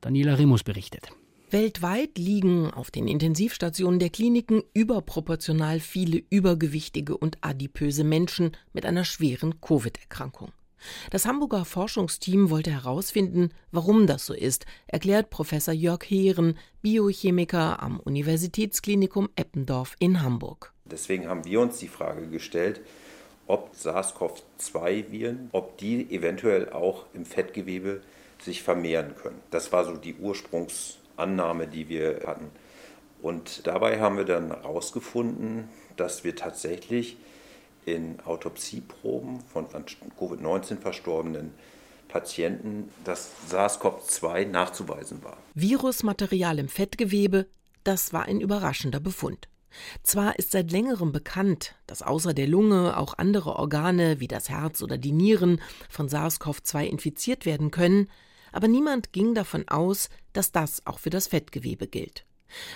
Daniela 0.00 0.34
Remus 0.34 0.62
berichtet. 0.62 1.10
Weltweit 1.50 2.16
liegen 2.16 2.70
auf 2.70 2.90
den 2.90 3.08
Intensivstationen 3.08 3.98
der 3.98 4.10
Kliniken 4.10 4.62
überproportional 4.72 5.80
viele 5.80 6.22
übergewichtige 6.30 7.16
und 7.16 7.38
adipöse 7.40 8.04
Menschen 8.04 8.52
mit 8.72 8.86
einer 8.86 9.04
schweren 9.04 9.60
Covid-Erkrankung. 9.60 10.52
Das 11.10 11.26
Hamburger 11.26 11.64
Forschungsteam 11.64 12.50
wollte 12.50 12.70
herausfinden, 12.70 13.50
warum 13.70 14.06
das 14.06 14.26
so 14.26 14.32
ist, 14.32 14.64
erklärt 14.86 15.30
Professor 15.30 15.74
Jörg 15.74 16.02
Heeren, 16.08 16.56
Biochemiker 16.82 17.82
am 17.82 18.00
Universitätsklinikum 18.00 19.28
Eppendorf 19.36 19.96
in 19.98 20.22
Hamburg. 20.22 20.72
Deswegen 20.90 21.28
haben 21.28 21.44
wir 21.44 21.60
uns 21.60 21.78
die 21.78 21.88
Frage 21.88 22.26
gestellt, 22.28 22.80
ob 23.46 23.74
SARS-CoV-2-Viren, 23.74 25.50
ob 25.52 25.78
die 25.78 26.10
eventuell 26.14 26.70
auch 26.70 27.06
im 27.14 27.24
Fettgewebe 27.24 28.02
sich 28.40 28.62
vermehren 28.62 29.14
können. 29.16 29.40
Das 29.50 29.72
war 29.72 29.84
so 29.84 29.96
die 29.96 30.14
Ursprungs- 30.14 31.00
Annahme, 31.20 31.66
die 31.68 31.88
wir 31.88 32.22
hatten. 32.26 32.50
Und 33.22 33.66
dabei 33.66 34.00
haben 34.00 34.16
wir 34.16 34.24
dann 34.24 34.48
herausgefunden, 34.48 35.68
dass 35.96 36.24
wir 36.24 36.34
tatsächlich 36.34 37.18
in 37.84 38.18
Autopsieproben 38.20 39.40
von 39.40 39.66
Covid-19 39.66 40.78
Verstorbenen 40.78 41.52
Patienten 42.08 42.90
das 43.04 43.30
SARS-CoV-2 43.50 44.46
nachzuweisen 44.46 45.22
war. 45.22 45.36
Virusmaterial 45.54 46.58
im 46.58 46.68
Fettgewebe, 46.68 47.46
das 47.84 48.12
war 48.12 48.24
ein 48.24 48.40
überraschender 48.40 49.00
Befund. 49.00 49.48
Zwar 50.02 50.38
ist 50.38 50.52
seit 50.52 50.72
längerem 50.72 51.12
bekannt, 51.12 51.74
dass 51.86 52.02
außer 52.02 52.34
der 52.34 52.46
Lunge 52.46 52.96
auch 52.96 53.16
andere 53.18 53.56
Organe 53.56 54.20
wie 54.20 54.28
das 54.28 54.48
Herz 54.48 54.82
oder 54.82 54.98
die 54.98 55.12
Nieren 55.12 55.60
von 55.88 56.08
SARS-CoV-2 56.08 56.84
infiziert 56.84 57.46
werden 57.46 57.70
können, 57.70 58.08
aber 58.52 58.68
niemand 58.68 59.12
ging 59.12 59.34
davon 59.34 59.68
aus, 59.68 60.10
dass 60.32 60.52
das 60.52 60.86
auch 60.86 60.98
für 60.98 61.10
das 61.10 61.28
Fettgewebe 61.28 61.86
gilt. 61.86 62.24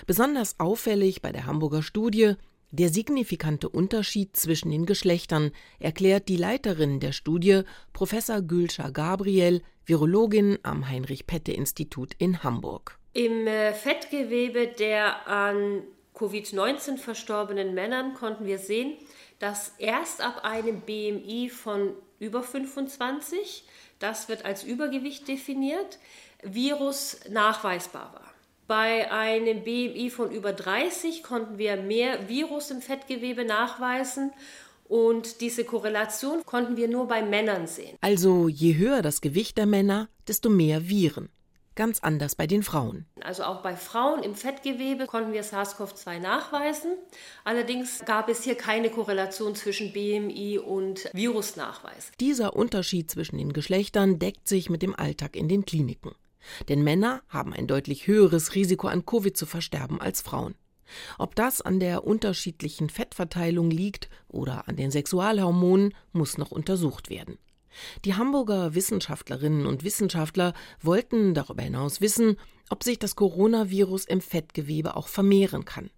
Besonders 0.06 0.60
auffällig 0.60 1.20
bei 1.20 1.32
der 1.32 1.46
Hamburger 1.46 1.82
Studie 1.82 2.36
der 2.74 2.88
signifikante 2.88 3.68
Unterschied 3.68 4.36
zwischen 4.36 4.70
den 4.70 4.84
Geschlechtern, 4.84 5.52
erklärt 5.78 6.28
die 6.28 6.36
Leiterin 6.36 6.98
der 6.98 7.12
Studie, 7.12 7.62
Professor 7.92 8.42
Gülscha 8.42 8.90
Gabriel, 8.90 9.62
Virologin 9.86 10.58
am 10.64 10.88
Heinrich-Pette-Institut 10.88 12.14
in 12.18 12.42
Hamburg. 12.42 12.98
Im 13.12 13.46
äh, 13.46 13.72
Fettgewebe 13.74 14.66
der 14.76 15.28
an 15.28 15.84
Covid-19 16.14 16.96
verstorbenen 16.96 17.74
Männern 17.74 18.14
konnten 18.14 18.46
wir 18.46 18.58
sehen, 18.58 18.94
dass 19.38 19.72
erst 19.78 20.20
ab 20.20 20.44
einem 20.44 20.80
BMI 20.80 21.50
von 21.50 21.92
über 22.18 22.42
25, 22.42 23.64
das 23.98 24.28
wird 24.28 24.44
als 24.44 24.62
Übergewicht 24.64 25.26
definiert, 25.26 25.98
Virus 26.42 27.20
nachweisbar 27.30 28.12
war. 28.14 28.34
Bei 28.66 29.10
einem 29.10 29.62
BMI 29.64 30.08
von 30.10 30.30
über 30.30 30.52
30 30.52 31.22
konnten 31.22 31.58
wir 31.58 31.76
mehr 31.76 32.28
Virus 32.28 32.70
im 32.70 32.80
Fettgewebe 32.80 33.44
nachweisen 33.44 34.32
und 34.88 35.40
diese 35.40 35.64
Korrelation 35.64 36.42
konnten 36.44 36.76
wir 36.76 36.88
nur 36.88 37.06
bei 37.08 37.22
Männern 37.22 37.66
sehen. 37.66 37.98
Also 38.00 38.48
je 38.48 38.76
höher 38.76 39.02
das 39.02 39.20
Gewicht 39.20 39.58
der 39.58 39.66
Männer, 39.66 40.08
desto 40.28 40.48
mehr 40.48 40.88
Viren. 40.88 41.28
Ganz 41.76 41.98
anders 42.00 42.36
bei 42.36 42.46
den 42.46 42.62
Frauen. 42.62 43.04
Also 43.20 43.42
auch 43.42 43.62
bei 43.62 43.74
Frauen 43.74 44.22
im 44.22 44.36
Fettgewebe 44.36 45.06
konnten 45.06 45.32
wir 45.32 45.42
SARS-CoV-2 45.42 46.20
nachweisen. 46.20 46.92
Allerdings 47.42 48.04
gab 48.04 48.28
es 48.28 48.44
hier 48.44 48.54
keine 48.54 48.90
Korrelation 48.90 49.56
zwischen 49.56 49.92
BMI 49.92 50.58
und 50.58 51.10
Virusnachweis. 51.12 52.12
Dieser 52.20 52.54
Unterschied 52.54 53.10
zwischen 53.10 53.38
den 53.38 53.52
Geschlechtern 53.52 54.20
deckt 54.20 54.46
sich 54.46 54.70
mit 54.70 54.82
dem 54.82 54.94
Alltag 54.94 55.34
in 55.34 55.48
den 55.48 55.64
Kliniken. 55.64 56.12
Denn 56.68 56.84
Männer 56.84 57.22
haben 57.28 57.52
ein 57.52 57.66
deutlich 57.66 58.06
höheres 58.06 58.54
Risiko 58.54 58.86
an 58.86 59.04
Covid 59.04 59.36
zu 59.36 59.46
versterben 59.46 60.00
als 60.00 60.20
Frauen. 60.20 60.54
Ob 61.18 61.34
das 61.34 61.60
an 61.60 61.80
der 61.80 62.04
unterschiedlichen 62.04 62.90
Fettverteilung 62.90 63.70
liegt 63.70 64.08
oder 64.28 64.68
an 64.68 64.76
den 64.76 64.90
Sexualhormonen, 64.90 65.94
muss 66.12 66.38
noch 66.38 66.50
untersucht 66.50 67.10
werden. 67.10 67.38
Die 68.04 68.14
Hamburger 68.14 68.74
Wissenschaftlerinnen 68.74 69.66
und 69.66 69.84
Wissenschaftler 69.84 70.54
wollten 70.80 71.34
darüber 71.34 71.62
hinaus 71.62 72.00
wissen, 72.00 72.38
ob 72.70 72.82
sich 72.82 72.98
das 72.98 73.16
Coronavirus 73.16 74.04
im 74.06 74.20
Fettgewebe 74.20 74.96
auch 74.96 75.08
vermehren 75.08 75.64
kann. 75.64 75.90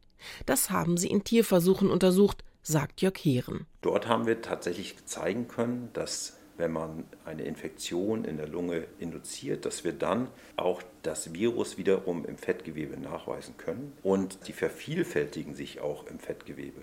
Das 0.47 0.71
haben 0.71 0.97
sie 0.97 1.09
in 1.09 1.25
Tierversuchen 1.25 1.91
untersucht, 1.91 2.45
sagt 2.63 3.01
Jörg 3.01 3.17
Heeren. 3.19 3.67
Dort 3.83 4.09
haben 4.09 4.27
wir 4.27 4.43
tatsächlich 4.43 5.05
zeigen 5.05 5.47
können, 5.47 5.91
dass 5.93 6.37
wenn 6.57 6.73
man 6.73 7.05
eine 7.25 7.43
Infektion 7.43 8.25
in 8.25 8.39
der 8.39 8.49
Lunge 8.49 8.87
induziert, 8.99 9.67
dass 9.67 9.85
wir 9.85 9.93
dann 9.93 10.29
auch 10.57 10.83
das 11.03 11.33
Virus 11.35 11.77
wiederum 11.79 12.25
im 12.25 12.39
Fettgewebe 12.39 12.99
nachweisen 12.99 13.57
können 13.57 13.93
und 14.03 14.49
die 14.49 14.53
vervielfältigen 14.53 15.55
sich 15.55 15.81
auch 15.81 16.07
im 16.07 16.19
Fettgewebe. 16.19 16.83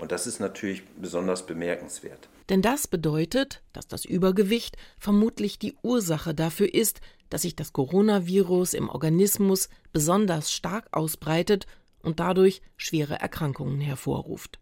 Und 0.00 0.12
das 0.12 0.26
ist 0.26 0.40
natürlich 0.40 0.82
besonders 1.00 1.46
bemerkenswert. 1.46 2.28
Denn 2.48 2.62
das 2.62 2.88
bedeutet, 2.88 3.62
dass 3.72 3.86
das 3.86 4.04
Übergewicht 4.04 4.76
vermutlich 4.98 5.58
die 5.58 5.76
Ursache 5.82 6.34
dafür 6.34 6.72
ist, 6.72 7.00
dass 7.28 7.42
sich 7.42 7.54
das 7.54 7.72
Coronavirus 7.72 8.74
im 8.74 8.88
Organismus 8.88 9.68
besonders 9.92 10.50
stark 10.50 10.88
ausbreitet 10.92 11.66
und 12.02 12.18
dadurch 12.18 12.62
schwere 12.76 13.20
Erkrankungen 13.20 13.80
hervorruft. 13.80 14.58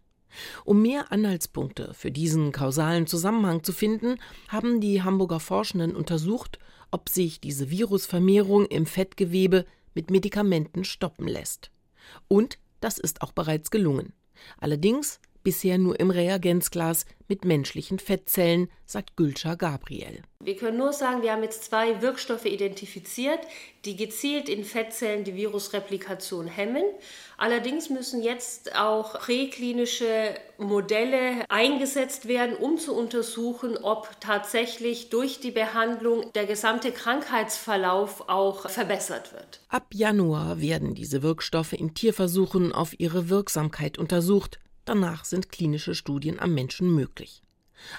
Um 0.65 0.81
mehr 0.81 1.11
Anhaltspunkte 1.11 1.93
für 1.93 2.11
diesen 2.11 2.51
kausalen 2.51 3.07
Zusammenhang 3.07 3.63
zu 3.63 3.73
finden, 3.73 4.17
haben 4.49 4.81
die 4.81 5.01
Hamburger 5.01 5.39
Forschenden 5.39 5.95
untersucht, 5.95 6.59
ob 6.91 7.09
sich 7.09 7.39
diese 7.39 7.71
Virusvermehrung 7.71 8.65
im 8.65 8.85
Fettgewebe 8.85 9.65
mit 9.95 10.11
Medikamenten 10.11 10.83
stoppen 10.83 11.27
lässt. 11.27 11.71
Und 12.27 12.59
das 12.81 12.99
ist 12.99 13.21
auch 13.21 13.31
bereits 13.31 13.71
gelungen. 13.71 14.13
Allerdings 14.59 15.19
bisher 15.43 15.77
nur 15.77 15.99
im 15.99 16.11
Reagenzglas 16.11 17.05
mit 17.27 17.45
menschlichen 17.45 17.99
Fettzellen, 17.99 18.69
sagt 18.85 19.15
Gülscha 19.15 19.55
Gabriel. 19.55 20.23
Wir 20.41 20.55
können 20.55 20.77
nur 20.77 20.93
sagen, 20.93 21.21
wir 21.21 21.31
haben 21.31 21.43
jetzt 21.43 21.65
zwei 21.65 22.01
Wirkstoffe 22.01 22.45
identifiziert, 22.45 23.39
die 23.85 23.95
gezielt 23.95 24.49
in 24.49 24.63
Fettzellen 24.63 25.23
die 25.23 25.35
Virusreplikation 25.35 26.47
hemmen. 26.47 26.83
Allerdings 27.37 27.89
müssen 27.89 28.23
jetzt 28.23 28.75
auch 28.75 29.13
präklinische 29.19 30.33
Modelle 30.57 31.45
eingesetzt 31.49 32.27
werden, 32.27 32.55
um 32.55 32.77
zu 32.77 32.95
untersuchen, 32.95 33.77
ob 33.77 34.09
tatsächlich 34.21 35.09
durch 35.09 35.39
die 35.39 35.51
Behandlung 35.51 36.31
der 36.33 36.45
gesamte 36.45 36.91
Krankheitsverlauf 36.91 38.27
auch 38.27 38.69
verbessert 38.69 39.33
wird. 39.33 39.61
Ab 39.69 39.87
Januar 39.93 40.61
werden 40.61 40.95
diese 40.95 41.21
Wirkstoffe 41.21 41.73
in 41.73 41.93
Tierversuchen 41.93 42.71
auf 42.71 42.99
ihre 42.99 43.29
Wirksamkeit 43.29 43.97
untersucht. 43.97 44.59
Danach 44.89 45.23
sind 45.23 45.51
klinische 45.51 45.93
Studien 45.93 46.39
am 46.39 46.55
Menschen 46.55 46.89
möglich. 46.89 47.43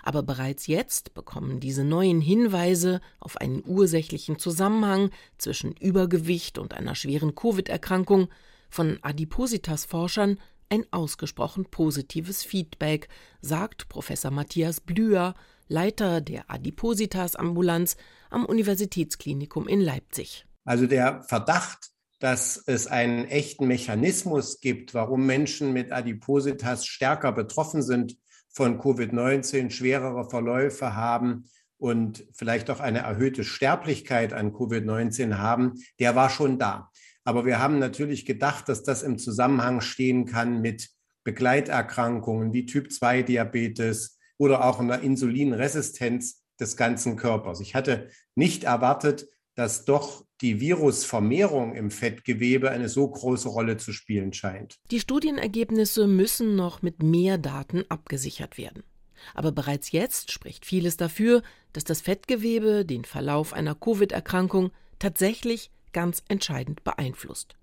Aber 0.03 0.25
bereits 0.25 0.67
jetzt 0.67 1.15
bekommen 1.15 1.61
diese 1.61 1.85
neuen 1.85 2.21
Hinweise 2.21 3.01
auf 3.21 3.37
einen 3.37 3.63
ursächlichen 3.65 4.41
Zusammenhang 4.41 5.11
zwischen 5.39 5.71
Übergewicht 5.77 6.59
und 6.59 6.75
einer 6.75 6.97
schweren 6.97 7.37
Covid-Erkrankung 7.37 8.29
von 8.71 8.99
Adipositas-Forschern 9.03 10.41
ein 10.69 10.85
ausgesprochen 10.91 11.67
positives 11.67 12.43
Feedback, 12.43 13.09
sagt 13.41 13.89
Professor 13.89 14.33
Matthias 14.33 14.81
Blüher, 14.81 15.37
Leiter 15.69 16.21
der 16.21 16.51
Adipositas-Ambulanz 16.51 17.97
am 18.31 18.45
Universitätsklinikum 18.45 19.69
in 19.69 19.81
Leipzig. 19.81 20.45
Also 20.65 20.89
der 20.89 21.23
Verdacht, 21.23 21.93
dass 22.21 22.63
es 22.67 22.87
einen 22.87 23.25
echten 23.25 23.67
Mechanismus 23.67 24.61
gibt, 24.61 24.95
warum 24.95 25.27
Menschen 25.27 25.73
mit 25.73 25.91
Adipositas 25.91 26.87
stärker 26.87 27.33
betroffen 27.33 27.83
sind 27.83 28.17
von 28.51 28.79
Covid-19, 28.79 29.71
schwerere 29.71 30.29
Verläufe 30.29 30.95
haben 30.95 31.45
und 31.79 32.27
vielleicht 32.33 32.69
auch 32.71 32.81
eine 32.81 33.01
erhöhte 33.01 33.43
Sterblichkeit 33.43 34.35
an 34.35 34.53
Covid-19 34.53 35.39
haben, 35.39 35.83
der 35.99 36.15
war 36.15 36.29
schon 36.29 36.59
da. 36.59 36.91
Aber 37.25 37.47
wir 37.47 37.59
haben 37.59 37.79
natürlich 37.79 38.27
gedacht, 38.27 38.69
dass 38.69 38.83
das 38.83 39.03
im 39.03 39.19
Zusammenhang 39.19 39.81
stehen 39.81 40.27
kann 40.27 40.61
mit 40.61 40.91
Begleiterkrankungen 41.25 42.53
wie 42.53 42.67
Typ-2-Diabetes 42.67 44.19
oder 44.37 44.65
auch 44.65 44.79
einer 44.81 45.01
Insulinresistenz 45.01 46.43
des 46.59 46.77
ganzen 46.77 47.17
Körpers. 47.17 47.61
Ich 47.61 47.75
hatte 47.75 48.09
nicht 48.35 48.65
erwartet, 48.65 49.27
dass 49.61 49.85
doch 49.85 50.25
die 50.41 50.59
Virusvermehrung 50.59 51.75
im 51.75 51.91
Fettgewebe 51.91 52.71
eine 52.71 52.89
so 52.89 53.07
große 53.07 53.47
Rolle 53.47 53.77
zu 53.77 53.93
spielen 53.93 54.33
scheint. 54.33 54.79
Die 54.91 55.01
Studienergebnisse 55.01 56.07
müssen 56.07 56.57
noch 56.57 56.81
mit 56.81 57.03
mehr 57.03 57.37
Daten 57.37 57.85
abgesichert 57.91 58.57
werden. 58.57 58.83
Aber 59.35 59.53
bereits 59.53 59.93
jetzt 59.93 60.33
spricht 60.33 60.65
vieles 60.65 60.97
dafür, 60.97 61.43
dass 61.75 61.85
das 61.85 62.01
Fettgewebe 62.01 62.87
den 62.87 63.05
Verlauf 63.05 63.53
einer 63.53 63.75
Covid-Erkrankung 63.75 64.71
tatsächlich 64.99 65.71
ganz 65.93 66.23
entscheidend 66.29 66.85
beeinflusst. 66.85 67.57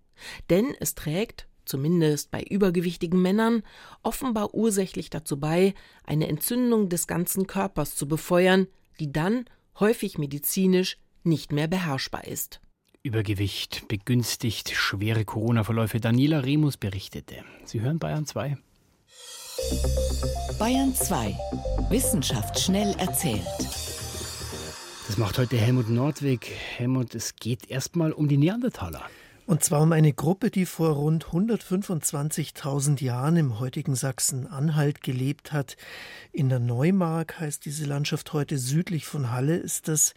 Denn 0.51 0.75
es 0.79 0.93
trägt, 0.93 1.47
zumindest 1.65 2.29
bei 2.29 2.43
übergewichtigen 2.43 3.19
Männern, 3.19 3.63
offenbar 4.03 4.53
ursächlich 4.53 5.09
dazu 5.09 5.39
bei, 5.39 5.73
eine 6.03 6.27
Entzündung 6.27 6.89
des 6.89 7.07
ganzen 7.07 7.47
Körpers 7.47 7.95
zu 7.95 8.07
befeuern, 8.07 8.67
die 8.99 9.11
dann 9.11 9.45
häufig 9.79 10.19
medizinisch 10.19 10.99
nicht 11.27 11.51
mehr 11.51 11.67
beherrschbar 11.67 12.25
ist. 12.25 12.59
Übergewicht 13.03 13.87
begünstigt 13.87 14.71
schwere 14.71 15.23
Corona-Verläufe. 15.23 15.99
Daniela 15.99 16.43
Remus 16.43 16.77
berichtete. 16.77 17.35
Sie 17.63 17.81
hören 17.81 17.99
Bayern 17.99 18.25
2. 18.25 18.57
Bayern 20.59 20.93
2. 20.93 21.37
Wissenschaft 21.89 22.59
schnell 22.59 22.95
erzählt. 22.97 23.45
Das 25.07 25.17
macht 25.17 25.37
heute 25.37 25.57
Helmut 25.57 25.89
Nordweg. 25.89 26.51
Helmut, 26.75 27.15
es 27.15 27.35
geht 27.35 27.69
erstmal 27.69 28.11
um 28.11 28.27
die 28.27 28.37
Neandertaler. 28.37 29.03
Und 29.47 29.63
zwar 29.63 29.81
um 29.81 29.93
eine 29.93 30.11
Gruppe, 30.11 30.51
die 30.51 30.65
vor 30.65 30.89
rund 30.89 31.27
125.000 31.27 33.01
Jahren 33.01 33.37
im 33.37 33.59
heutigen 33.61 33.95
Sachsen-Anhalt 33.95 35.01
gelebt 35.01 35.53
hat. 35.53 35.77
In 36.33 36.49
der 36.49 36.59
Neumark 36.59 37.39
heißt 37.39 37.63
diese 37.63 37.85
Landschaft 37.85 38.33
heute 38.33 38.57
südlich 38.57 39.05
von 39.05 39.31
Halle 39.31 39.55
ist 39.55 39.87
das. 39.87 40.15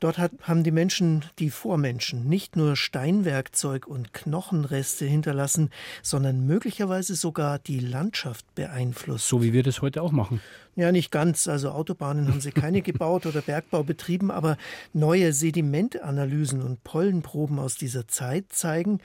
Dort 0.00 0.18
hat, 0.18 0.32
haben 0.42 0.64
die 0.64 0.72
Menschen, 0.72 1.24
die 1.38 1.50
Vormenschen, 1.50 2.28
nicht 2.28 2.56
nur 2.56 2.74
Steinwerkzeug 2.74 3.86
und 3.86 4.12
Knochenreste 4.12 5.04
hinterlassen, 5.04 5.70
sondern 6.02 6.44
möglicherweise 6.44 7.14
sogar 7.14 7.60
die 7.60 7.78
Landschaft 7.78 8.52
beeinflusst. 8.56 9.28
So 9.28 9.44
wie 9.44 9.52
wir 9.52 9.62
das 9.62 9.80
heute 9.80 10.02
auch 10.02 10.10
machen. 10.10 10.40
Ja, 10.74 10.90
nicht 10.90 11.10
ganz. 11.10 11.48
Also 11.48 11.70
Autobahnen 11.70 12.28
haben 12.28 12.40
sie 12.40 12.50
keine 12.50 12.80
gebaut 12.82 13.26
oder 13.26 13.42
Bergbau 13.42 13.82
betrieben, 13.82 14.30
aber 14.30 14.56
neue 14.92 15.32
Sedimentanalysen 15.32 16.62
und 16.62 16.82
Pollenproben 16.82 17.58
aus 17.58 17.76
dieser 17.76 18.08
Zeit 18.08 18.46
zeigen, 18.52 19.00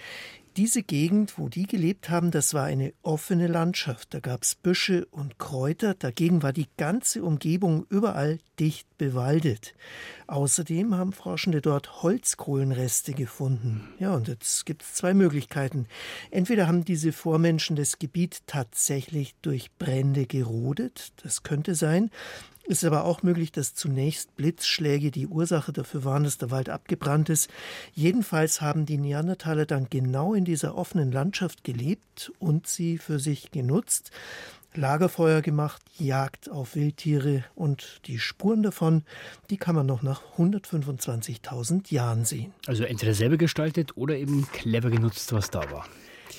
diese 0.57 0.81
Gegend, 0.81 1.37
wo 1.37 1.49
die 1.49 1.67
gelebt 1.67 2.09
haben, 2.09 2.31
das 2.31 2.55
war 2.55 2.63
eine 2.63 2.93
offene 3.03 3.45
Landschaft. 3.45 4.13
Da 4.15 4.19
gab 4.19 4.41
es 4.41 4.55
Büsche 4.55 5.05
und 5.11 5.37
Kräuter. 5.37 5.93
Dagegen 5.93 6.41
war 6.41 6.51
die 6.51 6.67
ganze 6.77 7.23
Umgebung 7.23 7.85
überall 7.89 8.39
dicht 8.59 8.87
bewaldet. 8.97 9.75
Außerdem 10.25 10.95
haben 10.95 11.13
Forschende 11.13 11.61
dort 11.61 12.01
Holzkohlenreste 12.01 13.13
gefunden. 13.13 13.87
Ja, 13.99 14.15
und 14.15 14.27
jetzt 14.27 14.65
gibt 14.65 14.81
es 14.81 14.95
zwei 14.95 15.13
Möglichkeiten. 15.13 15.85
Entweder 16.31 16.67
haben 16.67 16.83
diese 16.83 17.13
Vormenschen 17.13 17.75
das 17.75 17.99
Gebiet 17.99 18.41
tatsächlich 18.47 19.35
durch 19.43 19.71
Brände 19.77 20.25
gerodet. 20.25 21.13
Das 21.21 21.43
könnte 21.43 21.75
sein. 21.75 22.09
Es 22.69 22.83
ist 22.83 22.85
aber 22.85 23.05
auch 23.05 23.23
möglich, 23.23 23.53
dass 23.53 23.73
zunächst 23.73 24.35
Blitzschläge 24.35 25.09
die 25.09 25.27
Ursache 25.27 25.71
dafür 25.71 26.03
waren, 26.03 26.25
dass 26.25 26.37
der 26.37 26.51
Wald 26.51 26.69
abgebrannt 26.69 27.29
ist. 27.29 27.49
Jedenfalls 27.93 28.59
haben 28.59 28.85
die 28.85 28.97
Neandertaler 28.97 29.65
dann 29.65 29.87
genau 29.89 30.33
in 30.33 30.43
dieser 30.43 30.75
offenen 30.75 31.11
Landschaft 31.11 31.63
gelebt 31.63 32.31
und 32.39 32.67
sie 32.67 32.97
für 32.97 33.19
sich 33.19 33.51
genutzt. 33.51 34.11
Lagerfeuer 34.73 35.41
gemacht, 35.41 35.81
Jagd 35.97 36.49
auf 36.49 36.75
Wildtiere 36.75 37.45
und 37.55 38.01
die 38.05 38.19
Spuren 38.19 38.63
davon, 38.63 39.03
die 39.49 39.57
kann 39.57 39.75
man 39.75 39.85
noch 39.85 40.03
nach 40.03 40.21
125.000 40.37 41.91
Jahren 41.91 42.25
sehen. 42.25 42.53
Also 42.67 42.83
entweder 42.83 43.13
selber 43.13 43.37
gestaltet 43.37 43.95
oder 43.95 44.17
eben 44.17 44.47
clever 44.51 44.89
genutzt, 44.89 45.31
was 45.33 45.49
da 45.49 45.71
war. 45.71 45.85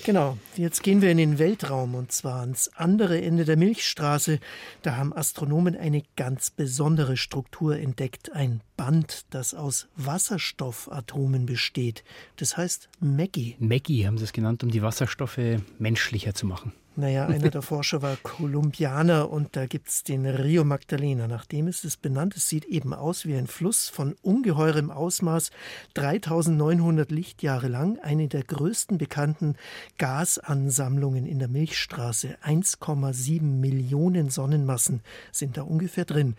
Genau, 0.05 0.39
jetzt 0.57 0.83
gehen 0.83 1.03
wir 1.03 1.11
in 1.11 1.19
den 1.19 1.39
Weltraum 1.39 1.95
und 1.95 2.13
zwar 2.13 2.41
ans 2.41 2.71
andere 2.75 3.21
Ende 3.21 3.45
der 3.45 3.57
Milchstraße. 3.57 4.39
Da 4.83 4.97
haben 4.97 5.13
Astronomen 5.13 5.77
eine 5.77 6.03
ganz 6.17 6.51
besondere 6.51 7.17
Struktur 7.17 7.79
entdeckt, 7.79 8.33
ein 8.33 8.61
Band, 8.77 9.27
das 9.31 9.55
aus 9.55 9.89
Wasserstoffatomen 9.97 11.47
besteht. 11.47 12.05
Das 12.37 12.57
heißt 12.57 12.89
Maggie. 13.01 13.57
Maggie 13.59 14.07
haben 14.07 14.19
sie 14.19 14.25
es 14.25 14.33
genannt, 14.33 14.63
um 14.63 14.71
die 14.71 14.83
Wasserstoffe 14.83 15.61
menschlicher 15.79 16.35
zu 16.35 16.47
machen. 16.47 16.73
Naja, 16.99 17.27
einer 17.27 17.51
der 17.51 17.63
Forscher 17.63 18.03
war 18.03 18.17
Kolumbianer 18.17 19.31
und 19.31 19.55
da 19.55 19.67
gibt 19.67 19.89
es 19.89 20.03
den 20.03 20.27
Rio 20.27 20.65
Magdalena. 20.65 21.29
Nach 21.29 21.47
dem 21.47 21.69
ist 21.69 21.85
es 21.85 21.97
benannt. 21.97 22.37
Es 22.37 22.49
sieht 22.49 22.65
eben 22.65 22.93
aus 22.93 23.25
wie 23.25 23.37
ein 23.37 23.47
Fluss 23.47 23.89
von 23.89 24.17
ungeheurem 24.21 24.91
Ausmaß, 24.91 25.53
3900 25.95 27.13
Lichtjahre 27.13 27.69
lang, 27.69 28.01
eine 28.01 28.27
der 28.27 28.43
größten 28.43 28.99
bekannten 28.99 29.55
Gasansammlungen 29.99 31.25
in 31.25 31.39
der 31.39 31.47
Milchstraße. 31.47 32.37
1,7 32.45 33.43
Millionen 33.43 34.29
Sonnenmassen 34.29 35.01
sind 35.31 35.57
da 35.57 35.63
ungefähr 35.63 36.05
drin. 36.05 36.35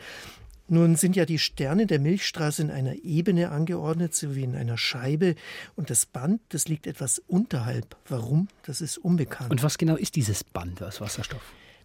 Nun 0.70 0.96
sind 0.96 1.16
ja 1.16 1.26
die 1.26 1.40
Sterne 1.40 1.88
der 1.88 2.00
Milchstraße 2.00 2.62
in 2.62 2.70
einer 2.72 3.04
Ebene 3.04 3.50
angeordnet, 3.50 4.14
so 4.14 4.36
wie 4.36 4.44
in 4.44 4.56
einer 4.56 4.78
Scheibe. 4.78 5.36
Und 5.76 5.90
das 5.90 6.06
Band, 6.06 6.42
das 6.50 6.68
liegt 6.68 6.86
etwas 6.86 7.20
unterhalb. 7.28 7.96
Warum? 8.08 8.48
Das 8.64 8.80
ist 8.80 9.00
unbekannt. 9.00 9.50
Und 9.50 9.64
was 9.64 9.80
genau 9.80 9.96
ist 9.96 10.16
dieses 10.16 10.44
Band 10.44 10.84
aus 10.84 11.02
Wasserstoff? 11.02 11.42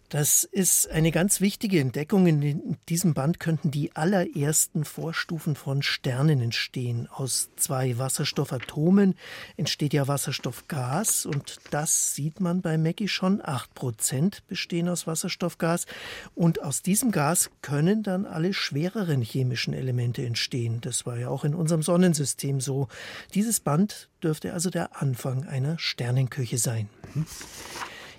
Das 0.09 0.43
ist 0.43 0.89
eine 0.91 1.11
ganz 1.11 1.41
wichtige 1.41 1.79
Entdeckung. 1.79 2.27
In 2.27 2.77
diesem 2.89 3.15
Band 3.15 3.39
könnten 3.39 3.71
die 3.71 3.95
allerersten 3.95 4.85
Vorstufen 4.85 5.55
von 5.55 5.81
Sternen 5.81 6.41
entstehen. 6.41 7.07
Aus 7.11 7.49
zwei 7.55 7.97
Wasserstoffatomen 7.97 9.15
entsteht 9.57 9.93
ja 9.93 10.07
Wasserstoffgas 10.07 11.25
und 11.25 11.57
das 11.71 12.13
sieht 12.13 12.39
man 12.39 12.61
bei 12.61 12.77
Mackie 12.77 13.07
schon. 13.07 13.41
Acht 13.43 13.73
Prozent 13.73 14.43
bestehen 14.47 14.89
aus 14.89 15.07
Wasserstoffgas 15.07 15.87
und 16.35 16.61
aus 16.61 16.83
diesem 16.83 17.11
Gas 17.11 17.49
können 17.63 18.03
dann 18.03 18.27
alle 18.27 18.53
schwereren 18.53 19.23
chemischen 19.23 19.73
Elemente 19.73 20.23
entstehen. 20.23 20.81
Das 20.81 21.07
war 21.07 21.17
ja 21.17 21.29
auch 21.29 21.43
in 21.43 21.55
unserem 21.55 21.81
Sonnensystem 21.81 22.61
so. 22.61 22.89
Dieses 23.33 23.59
Band 23.59 24.09
dürfte 24.21 24.53
also 24.53 24.69
der 24.69 25.01
Anfang 25.01 25.47
einer 25.47 25.79
Sternenküche 25.79 26.59
sein. 26.59 26.89
Mhm. 27.15 27.25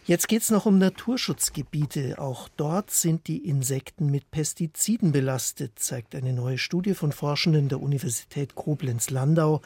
Jetzt 0.07 0.29
geht 0.29 0.43
es 0.43 0.53
noch 0.53 0.67
um 0.67 0.79
Naturschutzgebiete. 0.79 2.21
Auch 2.21 2.49
dort 2.57 2.93
sind 2.93 3.27
die 3.27 3.39
Insekten 3.39 4.09
mit 4.09 4.31
Pestiziden 4.31 5.11
belastet, 5.11 5.81
zeigt 5.81 6.15
eine 6.15 6.33
neue 6.33 6.59
Studie 6.59 6.95
von 6.95 7.11
Forschenden 7.11 7.69
der 7.69 7.83
Universität 7.83 8.55
Koblenz-Landau. 8.55 9.63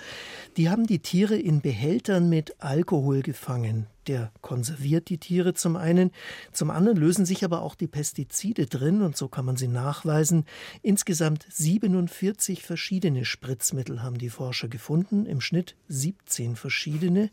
Die 0.57 0.71
haben 0.71 0.87
die 0.87 1.01
Tiere 1.01 1.37
in 1.37 1.61
Behältern 1.61 2.31
mit 2.31 2.55
Alkohol 2.59 3.21
gefangen. 3.21 3.87
Der 4.11 4.33
konserviert 4.41 5.09
die 5.09 5.19
Tiere 5.19 5.55
zum 5.55 5.77
einen, 5.77 6.11
zum 6.51 6.73
anderen 6.73 6.99
lösen 6.99 7.25
sich 7.25 7.45
aber 7.45 7.63
auch 7.63 7.77
die 7.77 7.87
Pestizide 7.87 8.67
drin 8.67 9.03
und 9.03 9.17
so 9.17 9.29
kann 9.29 9.45
man 9.45 9.55
sie 9.55 9.69
nachweisen. 9.69 10.47
Insgesamt 10.83 11.47
47 11.49 12.65
verschiedene 12.65 13.25
Spritzmittel 13.25 14.03
haben 14.03 14.19
die 14.19 14.29
Forscher 14.29 14.67
gefunden, 14.67 15.27
im 15.27 15.41
Schnitt 15.41 15.77
17 15.87 16.57
verschiedene. 16.57 17.31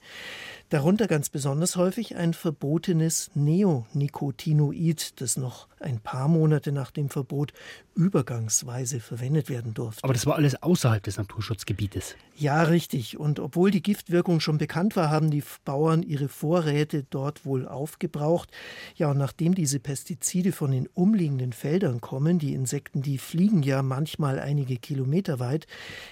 Darunter 0.69 1.07
ganz 1.07 1.29
besonders 1.29 1.77
häufig 1.77 2.15
ein 2.15 2.35
verbotenes 2.35 3.31
Neonicotinoid, 3.33 5.19
das 5.19 5.35
noch 5.35 5.67
ein 5.79 5.99
paar 5.99 6.27
Monate 6.27 6.71
nach 6.71 6.91
dem 6.91 7.09
Verbot 7.09 7.53
übergangsweise 7.95 8.99
verwendet 8.99 9.49
werden 9.49 9.73
durfte. 9.73 10.03
Aber 10.03 10.13
das 10.13 10.27
war 10.27 10.35
alles 10.35 10.61
außerhalb 10.61 11.01
des 11.01 11.17
Naturschutzgebietes. 11.17 12.15
Ja, 12.35 12.61
richtig. 12.63 13.17
Und 13.17 13.39
obwohl 13.39 13.71
die 13.71 13.81
Giftwirkung 13.81 14.41
schon 14.41 14.59
bekannt 14.59 14.95
war, 14.95 15.09
haben 15.09 15.31
die 15.31 15.43
Bauern 15.65 16.03
ihre 16.03 16.27
Vorräte 16.27 16.66
dort 17.09 17.45
wohl 17.45 17.67
aufgebraucht. 17.67 18.49
Ja, 18.95 19.11
und 19.11 19.17
nachdem 19.17 19.55
diese 19.55 19.79
Pestizide 19.79 20.51
von 20.51 20.71
den 20.71 20.87
umliegenden 20.93 21.53
Feldern 21.53 22.01
kommen, 22.01 22.39
die 22.39 22.53
Insekten, 22.53 23.01
die 23.01 23.17
fliegen 23.17 23.63
ja 23.63 23.81
manchmal 23.81 24.39
einige 24.39 24.77
Kilometer 24.77 25.39
weit, 25.39 25.67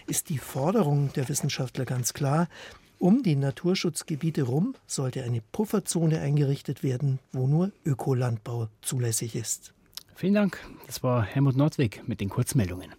ist 0.08 0.30
die 0.30 0.38
Forderung 0.38 1.12
der 1.14 1.30
Wissenschaftler 1.30 1.86
ganz 1.86 2.14
klar, 2.14 2.48
um 3.00 3.24
die 3.24 3.36
Naturschutzgebiete 3.36 4.44
rum 4.44 4.76
sollte 4.88 5.24
eine 5.24 5.42
Pufferzone 5.52 6.20
eingerichtet 6.20 6.82
werden, 6.82 7.20
wo 7.34 7.46
nur 7.48 7.72
Ökolandbau 7.86 8.70
zulässig 8.82 9.36
ist. 9.36 9.74
Vielen 10.16 10.34
Dank. 10.34 10.58
Das 10.88 11.04
war 11.04 11.24
Helmut 11.24 11.58
Nordwig 11.58 12.04
mit 12.08 12.22
den 12.22 12.30
Kurzmeldungen. 12.30 12.94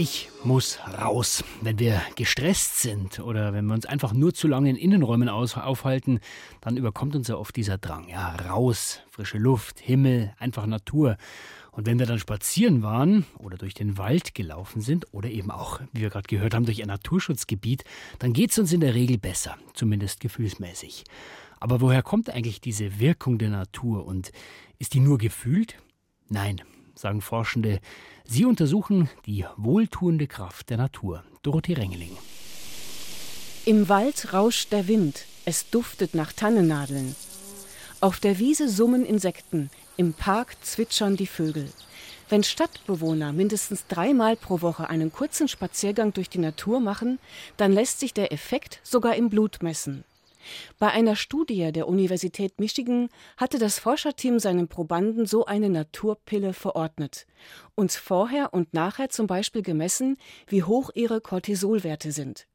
Ich 0.00 0.30
muss 0.44 0.78
raus. 0.96 1.42
Wenn 1.60 1.80
wir 1.80 2.00
gestresst 2.14 2.82
sind 2.82 3.18
oder 3.18 3.52
wenn 3.52 3.66
wir 3.66 3.74
uns 3.74 3.84
einfach 3.84 4.12
nur 4.12 4.32
zu 4.32 4.46
lange 4.46 4.70
in 4.70 4.76
Innenräumen 4.76 5.28
aufhalten, 5.28 6.20
dann 6.60 6.76
überkommt 6.76 7.16
uns 7.16 7.26
ja 7.26 7.34
oft 7.34 7.56
dieser 7.56 7.78
Drang. 7.78 8.08
Ja, 8.08 8.36
raus, 8.48 9.00
frische 9.10 9.38
Luft, 9.38 9.80
Himmel, 9.80 10.32
einfach 10.38 10.66
Natur. 10.66 11.16
Und 11.72 11.84
wenn 11.86 11.98
wir 11.98 12.06
dann 12.06 12.20
spazieren 12.20 12.84
waren 12.84 13.26
oder 13.38 13.56
durch 13.56 13.74
den 13.74 13.98
Wald 13.98 14.36
gelaufen 14.36 14.82
sind 14.82 15.12
oder 15.12 15.30
eben 15.30 15.50
auch, 15.50 15.80
wie 15.92 16.02
wir 16.02 16.10
gerade 16.10 16.28
gehört 16.28 16.54
haben, 16.54 16.64
durch 16.64 16.80
ein 16.80 16.86
Naturschutzgebiet, 16.86 17.82
dann 18.20 18.32
geht 18.32 18.52
es 18.52 18.58
uns 18.60 18.72
in 18.72 18.80
der 18.80 18.94
Regel 18.94 19.18
besser, 19.18 19.56
zumindest 19.74 20.20
gefühlsmäßig. 20.20 21.02
Aber 21.58 21.80
woher 21.80 22.04
kommt 22.04 22.30
eigentlich 22.30 22.60
diese 22.60 23.00
Wirkung 23.00 23.38
der 23.38 23.50
Natur 23.50 24.06
und 24.06 24.30
ist 24.78 24.94
die 24.94 25.00
nur 25.00 25.18
gefühlt? 25.18 25.74
Nein, 26.28 26.62
sagen 26.98 27.20
Forschende. 27.20 27.80
Sie 28.24 28.44
untersuchen 28.44 29.08
die 29.26 29.44
wohltuende 29.56 30.26
Kraft 30.26 30.70
der 30.70 30.76
Natur. 30.76 31.22
Dorothee 31.42 31.74
Rengeling. 31.74 32.16
Im 33.64 33.88
Wald 33.88 34.32
rauscht 34.32 34.72
der 34.72 34.88
Wind, 34.88 35.24
es 35.44 35.70
duftet 35.70 36.14
nach 36.14 36.32
Tannennadeln. 36.32 37.14
Auf 38.00 38.20
der 38.20 38.38
Wiese 38.38 38.68
summen 38.68 39.04
Insekten, 39.04 39.70
im 39.96 40.14
Park 40.14 40.56
zwitschern 40.62 41.16
die 41.16 41.26
Vögel. 41.26 41.70
Wenn 42.28 42.44
Stadtbewohner 42.44 43.32
mindestens 43.32 43.86
dreimal 43.86 44.36
pro 44.36 44.60
Woche 44.60 44.90
einen 44.90 45.12
kurzen 45.12 45.48
Spaziergang 45.48 46.12
durch 46.12 46.28
die 46.28 46.38
Natur 46.38 46.80
machen, 46.80 47.18
dann 47.56 47.72
lässt 47.72 48.00
sich 48.00 48.12
der 48.12 48.32
Effekt 48.32 48.80
sogar 48.82 49.16
im 49.16 49.30
Blut 49.30 49.62
messen. 49.62 50.04
Bei 50.78 50.88
einer 50.90 51.16
Studie 51.16 51.72
der 51.72 51.88
Universität 51.88 52.58
Michigan 52.60 53.08
hatte 53.36 53.58
das 53.58 53.78
Forscherteam 53.78 54.38
seinen 54.38 54.68
Probanden 54.68 55.26
so 55.26 55.44
eine 55.46 55.70
Naturpille 55.70 56.52
verordnet 56.52 57.26
und 57.74 57.92
vorher 57.92 58.54
und 58.54 58.74
nachher 58.74 59.08
zum 59.08 59.26
Beispiel 59.26 59.62
gemessen, 59.62 60.16
wie 60.46 60.62
hoch 60.62 60.90
ihre 60.94 61.20
Cortisolwerte 61.20 62.12
sind. 62.12 62.46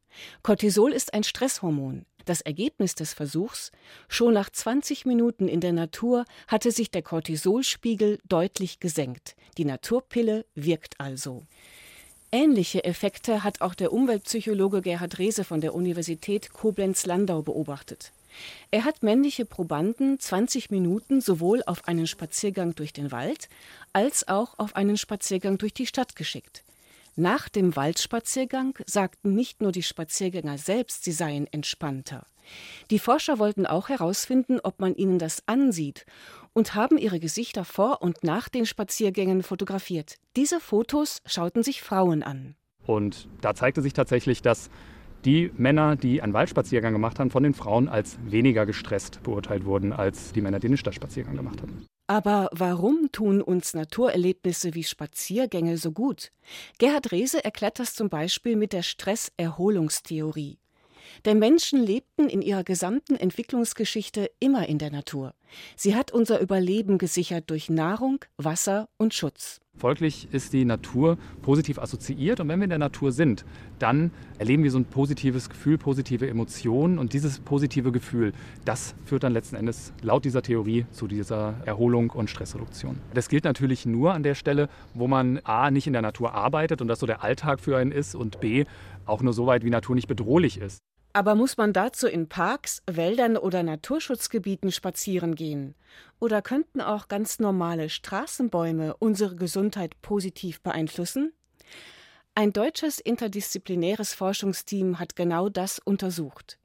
Cortisol 0.44 0.94
ist 0.94 1.14
ein 1.14 1.24
Stresshormon. 1.24 2.06
Das 2.26 2.42
Ergebnis 2.42 2.96
des 2.96 3.14
Versuchs? 3.14 3.72
Schon 4.08 4.34
nach 4.34 4.50
20 4.50 5.06
Minuten 5.06 5.48
in 5.48 5.60
der 5.60 5.74
Natur 5.74 6.26
hatte 6.48 6.72
sich 6.72 6.90
der 6.90 7.02
Cortisolspiegel 7.02 8.20
deutlich 8.28 8.80
gesenkt. 8.80 9.36
Die 9.58 9.66
Naturpille 9.66 10.46
wirkt 10.56 11.00
also. 11.00 11.44
Ähnliche 12.34 12.84
Effekte 12.84 13.44
hat 13.44 13.62
auch 13.62 13.76
der 13.76 13.94
Umweltpsychologe 13.94 14.82
Gerhard 14.82 15.20
Rehse 15.20 15.44
von 15.44 15.62
der 15.62 15.76
Universität 15.76 16.52
Koblenz-Landau 16.52 17.44
beobachtet. 17.44 18.12
Er 18.72 18.86
hat 18.86 19.04
männliche 19.04 19.46
Probanden 19.46 20.20
20 20.20 20.72
Minuten 20.72 21.22
sowohl 21.22 21.62
auf 21.68 21.88
einen 21.88 22.08
Spaziergang 22.08 22.74
durch 22.74 22.92
den 22.92 23.12
Wald 23.12 23.50
als 23.94 24.28
auch 24.28 24.58
auf 24.58 24.76
einen 24.76 24.98
Spaziergang 24.98 25.60
durch 25.60 25.76
die 25.76 25.86
Stadt 25.86 26.16
geschickt. 26.16 26.64
Nach 27.16 27.50
dem 27.50 27.76
Waldspaziergang 27.76 28.80
sagten 28.88 29.36
nicht 29.36 29.62
nur 29.62 29.72
die 29.72 29.84
Spaziergänger 29.84 30.58
selbst, 30.58 31.04
sie 31.04 31.12
seien 31.12 31.46
entspannter. 31.54 32.26
Die 32.90 32.98
Forscher 32.98 33.38
wollten 33.38 33.68
auch 33.68 33.90
herausfinden, 33.90 34.60
ob 34.60 34.80
man 34.80 34.96
ihnen 34.96 35.20
das 35.20 35.44
ansieht 35.46 36.08
und 36.54 36.76
haben 36.76 36.98
ihre 36.98 37.20
Gesichter 37.20 37.66
vor 37.66 38.02
und 38.02 38.24
nach 38.24 38.50
den 38.50 38.66
Spaziergängen 38.66 39.44
fotografiert. 39.44 40.16
Diese 40.36 40.60
Fotos 40.60 41.22
schauten 41.26 41.64
sich 41.64 41.82
Frauen 41.82 42.24
an. 42.24 42.56
Und 42.86 43.28
da 43.42 43.54
zeigte 43.54 43.82
sich 43.82 43.94
tatsächlich, 43.94 44.42
dass 44.42 44.70
die 45.26 45.52
Männer, 45.58 45.96
die 45.96 46.22
einen 46.22 46.34
Waldspaziergang 46.34 46.94
gemacht 46.94 47.20
haben, 47.20 47.32
von 47.32 47.44
den 47.44 47.54
Frauen 47.54 47.88
als 47.88 48.18
weniger 48.26 48.66
gestresst 48.66 49.24
beurteilt 49.24 49.66
wurden 49.66 49.94
als 49.94 50.34
die 50.34 50.42
Männer, 50.42 50.60
die 50.60 50.68
einen 50.68 50.78
Stadtspaziergang 50.78 51.36
gemacht 51.36 51.62
haben. 51.62 51.86
Aber 52.08 52.50
warum 52.52 53.10
tun 53.12 53.42
uns 53.42 53.74
Naturerlebnisse 53.74 54.74
wie 54.74 54.84
Spaziergänge 54.84 55.78
so 55.78 55.92
gut? 55.92 56.32
Gerhard 56.78 57.12
Rehse 57.12 57.44
erklärt 57.44 57.80
das 57.80 57.96
zum 57.96 58.10
Beispiel 58.10 58.58
mit 58.58 58.74
der 58.74 58.84
Stresserholungstheorie. 58.84 60.58
Denn 61.26 61.40
Menschen 61.40 61.84
lebten 61.84 62.30
in 62.30 62.42
ihrer 62.42 62.64
gesamten 62.64 63.16
Entwicklungsgeschichte 63.16 64.30
immer 64.40 64.68
in 64.68 64.78
der 64.78 64.92
Natur. 64.92 65.34
Sie 65.76 65.96
hat 65.96 66.12
unser 66.12 66.40
Überleben 66.40 66.98
gesichert 66.98 67.50
durch 67.50 67.70
Nahrung, 67.70 68.26
Wasser 68.38 68.90
und 68.98 69.14
Schutz. 69.14 69.60
Folglich 69.76 70.28
ist 70.32 70.54
die 70.54 70.66
Natur 70.66 71.18
positiv 71.42 71.80
assoziiert 71.80 72.40
und 72.40 72.48
wenn 72.48 72.60
wir 72.60 72.66
in 72.66 72.70
der 72.70 72.78
Natur 72.80 73.12
sind, 73.12 73.44
dann 73.80 74.12
erleben 74.38 74.64
wir 74.64 74.70
so 74.70 74.78
ein 74.78 74.86
positives 74.86 75.50
Gefühl, 75.50 75.80
positive 75.80 76.30
Emotionen 76.30 77.00
und 77.00 77.14
dieses 77.14 77.40
positive 77.40 77.92
Gefühl, 77.92 78.34
das 78.66 78.94
führt 79.04 79.24
dann 79.24 79.34
letzten 79.34 79.56
Endes 79.56 79.92
laut 80.04 80.26
dieser 80.26 80.44
Theorie 80.44 80.86
zu 80.92 81.08
dieser 81.08 81.56
Erholung 81.66 82.12
und 82.12 82.30
Stressreduktion. 82.30 83.00
Das 83.16 83.30
gilt 83.30 83.46
natürlich 83.46 83.88
nur 83.88 84.14
an 84.14 84.22
der 84.22 84.36
Stelle, 84.36 84.70
wo 84.94 85.08
man 85.08 85.40
a 85.44 85.72
nicht 85.72 85.88
in 85.88 85.94
der 85.94 86.04
Natur 86.04 86.36
arbeitet 86.36 86.80
und 86.80 86.88
das 86.88 87.00
so 87.00 87.08
der 87.08 87.24
Alltag 87.24 87.60
für 87.60 87.76
einen 87.76 87.92
ist 87.92 88.14
und 88.14 88.40
b 88.40 88.66
auch 89.06 89.24
nur 89.24 89.34
so 89.34 89.48
weit, 89.48 89.66
wie 89.66 89.72
Natur 89.72 89.96
nicht 89.96 90.08
bedrohlich 90.08 90.60
ist. 90.60 90.80
Aber 91.16 91.36
muss 91.36 91.58
man 91.58 91.74
dazu 91.74 92.08
in 92.08 92.28
Parks, 92.28 92.82
Wäldern 92.88 93.38
oder 93.38 93.62
Naturschutzgebieten 93.62 94.72
spazieren 94.72 95.36
gehen? 95.36 95.76
Oder 96.20 96.42
könnten 96.42 96.82
auch 96.82 97.08
ganz 97.08 97.38
normale 97.38 97.90
Straßenbäume 97.90 98.96
unsere 98.98 99.36
Gesundheit 99.36 100.02
positiv 100.02 100.62
beeinflussen? 100.62 101.32
Ein 102.34 102.52
deutsches 102.52 103.00
interdisziplinäres 103.00 104.16
Forschungsteam 104.16 104.98
hat 104.98 105.16
genau 105.16 105.50
das 105.50 105.78
untersucht. 105.78 106.58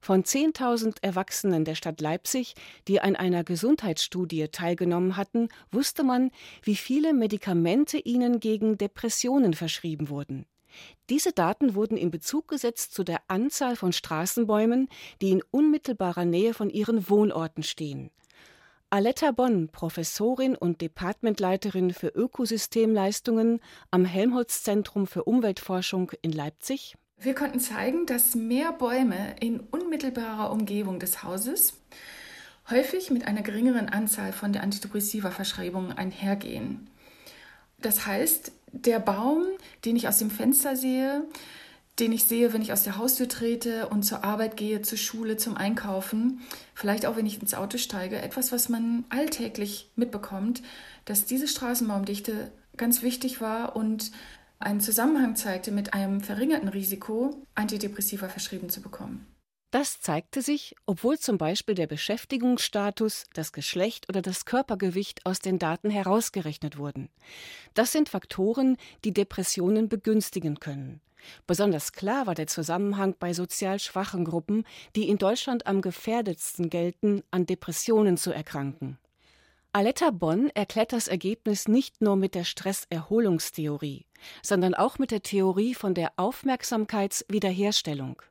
Von 0.00 0.22
10.000 0.22 0.98
Erwachsenen 1.02 1.64
der 1.64 1.74
Stadt 1.74 2.00
Leipzig, 2.00 2.54
die 2.86 3.00
an 3.00 3.16
einer 3.16 3.42
Gesundheitsstudie 3.42 4.46
teilgenommen 4.46 5.16
hatten, 5.16 5.48
wusste 5.72 6.04
man, 6.04 6.30
wie 6.62 6.76
viele 6.76 7.12
Medikamente 7.12 7.98
ihnen 7.98 8.38
gegen 8.38 8.78
Depressionen 8.78 9.54
verschrieben 9.54 10.08
wurden. 10.08 10.46
Diese 11.10 11.32
Daten 11.32 11.74
wurden 11.74 11.96
in 11.96 12.10
Bezug 12.10 12.48
gesetzt 12.48 12.94
zu 12.94 13.04
der 13.04 13.20
Anzahl 13.28 13.76
von 13.76 13.92
Straßenbäumen, 13.92 14.88
die 15.20 15.30
in 15.30 15.42
unmittelbarer 15.50 16.24
Nähe 16.24 16.54
von 16.54 16.70
ihren 16.70 17.08
Wohnorten 17.08 17.62
stehen. 17.62 18.10
Aletta 18.90 19.32
Bonn, 19.32 19.68
Professorin 19.68 20.56
und 20.56 20.80
Departmentleiterin 20.80 21.92
für 21.92 22.08
Ökosystemleistungen 22.08 23.60
am 23.90 24.06
Helmholtz-Zentrum 24.06 25.06
für 25.06 25.24
Umweltforschung 25.24 26.12
in 26.22 26.32
Leipzig. 26.32 26.96
Wir 27.18 27.34
konnten 27.34 27.60
zeigen, 27.60 28.06
dass 28.06 28.34
mehr 28.34 28.72
Bäume 28.72 29.36
in 29.40 29.60
unmittelbarer 29.60 30.50
Umgebung 30.52 31.00
des 31.00 31.22
Hauses 31.22 31.74
häufig 32.70 33.10
mit 33.10 33.26
einer 33.26 33.42
geringeren 33.42 33.88
Anzahl 33.88 34.32
von 34.32 34.52
der 34.52 34.62
Antidepressiva-Verschreibung 34.62 35.92
einhergehen. 35.92 36.88
Das 37.80 38.06
heißt, 38.06 38.52
der 38.72 38.98
Baum, 39.00 39.44
den 39.84 39.96
ich 39.96 40.08
aus 40.08 40.18
dem 40.18 40.30
Fenster 40.30 40.76
sehe, 40.76 41.24
den 41.98 42.12
ich 42.12 42.24
sehe, 42.24 42.52
wenn 42.52 42.62
ich 42.62 42.72
aus 42.72 42.84
der 42.84 42.96
Haustür 42.96 43.28
trete 43.28 43.88
und 43.88 44.02
zur 44.04 44.24
Arbeit 44.24 44.56
gehe, 44.56 44.82
zur 44.82 44.98
Schule, 44.98 45.36
zum 45.36 45.56
Einkaufen, 45.56 46.40
vielleicht 46.74 47.06
auch 47.06 47.16
wenn 47.16 47.26
ich 47.26 47.40
ins 47.40 47.54
Auto 47.54 47.78
steige, 47.78 48.20
etwas, 48.20 48.52
was 48.52 48.68
man 48.68 49.04
alltäglich 49.08 49.90
mitbekommt, 49.96 50.62
dass 51.06 51.24
diese 51.24 51.48
Straßenbaumdichte 51.48 52.52
ganz 52.76 53.02
wichtig 53.02 53.40
war 53.40 53.74
und 53.74 54.12
einen 54.60 54.80
Zusammenhang 54.80 55.36
zeigte 55.36 55.72
mit 55.72 55.94
einem 55.94 56.20
verringerten 56.20 56.68
Risiko, 56.68 57.42
Antidepressiva 57.54 58.28
verschrieben 58.28 58.70
zu 58.70 58.80
bekommen. 58.80 59.26
Das 59.70 60.00
zeigte 60.00 60.40
sich, 60.40 60.74
obwohl 60.86 61.18
zum 61.18 61.36
Beispiel 61.36 61.74
der 61.74 61.86
Beschäftigungsstatus, 61.86 63.26
das 63.34 63.52
Geschlecht 63.52 64.08
oder 64.08 64.22
das 64.22 64.46
Körpergewicht 64.46 65.26
aus 65.26 65.40
den 65.40 65.58
Daten 65.58 65.90
herausgerechnet 65.90 66.78
wurden. 66.78 67.10
Das 67.74 67.92
sind 67.92 68.08
Faktoren, 68.08 68.78
die 69.04 69.12
Depressionen 69.12 69.90
begünstigen 69.90 70.58
können. 70.58 71.02
Besonders 71.46 71.92
klar 71.92 72.26
war 72.26 72.34
der 72.34 72.46
Zusammenhang 72.46 73.14
bei 73.18 73.34
sozial 73.34 73.78
schwachen 73.78 74.24
Gruppen, 74.24 74.64
die 74.96 75.10
in 75.10 75.18
Deutschland 75.18 75.66
am 75.66 75.82
gefährdetsten 75.82 76.70
gelten, 76.70 77.22
an 77.30 77.44
Depressionen 77.44 78.16
zu 78.16 78.32
erkranken. 78.32 78.98
Aletta 79.72 80.10
Bonn 80.10 80.48
erklärt 80.54 80.94
das 80.94 81.08
Ergebnis 81.08 81.68
nicht 81.68 82.00
nur 82.00 82.16
mit 82.16 82.34
der 82.34 82.44
Stresserholungstheorie, 82.44 84.06
sondern 84.42 84.74
auch 84.74 84.98
mit 84.98 85.10
der 85.10 85.22
Theorie 85.22 85.74
von 85.74 85.92
der 85.92 86.12
Aufmerksamkeitswiederherstellung. 86.16 88.22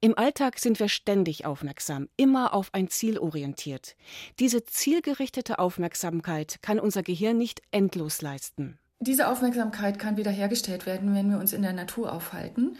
Im 0.00 0.16
Alltag 0.18 0.58
sind 0.58 0.80
wir 0.80 0.88
ständig 0.88 1.46
aufmerksam, 1.46 2.08
immer 2.16 2.54
auf 2.54 2.70
ein 2.72 2.88
Ziel 2.88 3.18
orientiert. 3.18 3.96
Diese 4.38 4.64
zielgerichtete 4.64 5.58
Aufmerksamkeit 5.58 6.58
kann 6.62 6.80
unser 6.80 7.02
Gehirn 7.02 7.38
nicht 7.38 7.62
endlos 7.70 8.22
leisten. 8.22 8.78
Diese 9.00 9.28
Aufmerksamkeit 9.28 9.98
kann 9.98 10.16
wiederhergestellt 10.16 10.86
werden, 10.86 11.14
wenn 11.14 11.30
wir 11.30 11.38
uns 11.38 11.52
in 11.52 11.62
der 11.62 11.72
Natur 11.72 12.12
aufhalten, 12.12 12.76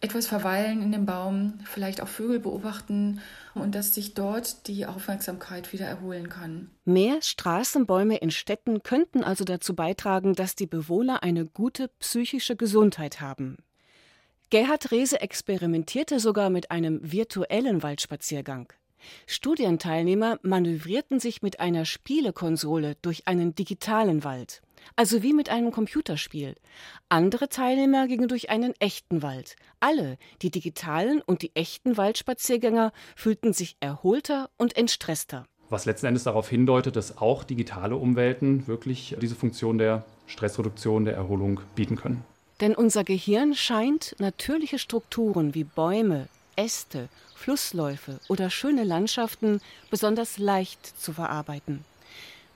etwas 0.00 0.26
verweilen 0.26 0.80
in 0.80 0.92
dem 0.92 1.06
Baum, 1.06 1.58
vielleicht 1.64 2.00
auch 2.00 2.08
Vögel 2.08 2.38
beobachten 2.38 3.20
und 3.54 3.74
dass 3.74 3.94
sich 3.94 4.14
dort 4.14 4.68
die 4.68 4.86
Aufmerksamkeit 4.86 5.72
wieder 5.72 5.86
erholen 5.86 6.28
kann. 6.28 6.70
Mehr 6.84 7.20
Straßenbäume 7.20 8.16
in 8.16 8.30
Städten 8.30 8.82
könnten 8.82 9.24
also 9.24 9.44
dazu 9.44 9.74
beitragen, 9.74 10.34
dass 10.34 10.54
die 10.54 10.66
Bewohner 10.66 11.22
eine 11.22 11.46
gute 11.46 11.88
psychische 11.98 12.54
Gesundheit 12.54 13.20
haben. 13.20 13.56
Gerhard 14.50 14.92
Rehse 14.92 15.20
experimentierte 15.20 16.20
sogar 16.20 16.48
mit 16.48 16.70
einem 16.70 17.00
virtuellen 17.02 17.82
Waldspaziergang. 17.82 18.72
Studienteilnehmer 19.26 20.38
manövrierten 20.40 21.20
sich 21.20 21.42
mit 21.42 21.60
einer 21.60 21.84
Spielekonsole 21.84 22.96
durch 23.02 23.28
einen 23.28 23.54
digitalen 23.54 24.24
Wald, 24.24 24.62
also 24.96 25.22
wie 25.22 25.34
mit 25.34 25.50
einem 25.50 25.70
Computerspiel. 25.70 26.54
Andere 27.10 27.50
Teilnehmer 27.50 28.08
gingen 28.08 28.28
durch 28.28 28.48
einen 28.48 28.72
echten 28.78 29.20
Wald. 29.20 29.56
Alle, 29.80 30.16
die 30.40 30.50
digitalen 30.50 31.20
und 31.20 31.42
die 31.42 31.54
echten 31.54 31.98
Waldspaziergänger, 31.98 32.92
fühlten 33.16 33.52
sich 33.52 33.76
erholter 33.80 34.48
und 34.56 34.78
entstresster. 34.78 35.44
Was 35.68 35.84
letzten 35.84 36.06
Endes 36.06 36.24
darauf 36.24 36.48
hindeutet, 36.48 36.96
dass 36.96 37.18
auch 37.18 37.44
digitale 37.44 37.96
Umwelten 37.96 38.66
wirklich 38.66 39.14
diese 39.20 39.34
Funktion 39.34 39.76
der 39.76 40.06
Stressreduktion, 40.26 41.04
der 41.04 41.14
Erholung 41.16 41.60
bieten 41.74 41.96
können. 41.96 42.24
Denn 42.60 42.74
unser 42.74 43.04
Gehirn 43.04 43.54
scheint 43.54 44.16
natürliche 44.18 44.78
Strukturen 44.78 45.54
wie 45.54 45.64
Bäume, 45.64 46.28
Äste, 46.56 47.08
Flussläufe 47.34 48.18
oder 48.28 48.50
schöne 48.50 48.82
Landschaften 48.82 49.60
besonders 49.90 50.38
leicht 50.38 50.84
zu 51.00 51.12
verarbeiten. 51.12 51.84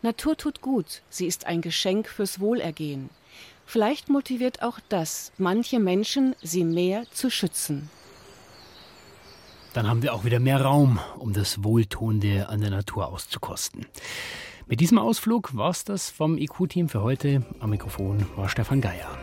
Natur 0.02 0.36
tut 0.36 0.60
gut, 0.60 1.02
sie 1.08 1.26
ist 1.26 1.46
ein 1.46 1.60
Geschenk 1.60 2.08
fürs 2.08 2.40
Wohlergehen. 2.40 3.10
Vielleicht 3.64 4.08
motiviert 4.08 4.62
auch 4.62 4.80
das 4.88 5.30
manche 5.38 5.78
Menschen, 5.78 6.34
sie 6.42 6.64
mehr 6.64 7.04
zu 7.12 7.30
schützen. 7.30 7.88
Dann 9.72 9.88
haben 9.88 10.02
wir 10.02 10.12
auch 10.12 10.24
wieder 10.24 10.40
mehr 10.40 10.60
Raum, 10.60 10.98
um 11.18 11.32
das 11.32 11.62
Wohltuende 11.62 12.48
an 12.48 12.60
der 12.60 12.70
Natur 12.70 13.06
auszukosten. 13.06 13.86
Mit 14.66 14.80
diesem 14.80 14.98
Ausflug 14.98 15.56
war 15.56 15.70
es 15.70 15.84
das 15.84 16.10
vom 16.10 16.36
IQ-Team 16.36 16.88
für 16.88 17.02
heute. 17.02 17.44
Am 17.60 17.70
Mikrofon 17.70 18.26
war 18.36 18.48
Stefan 18.48 18.80
Geier. 18.80 19.18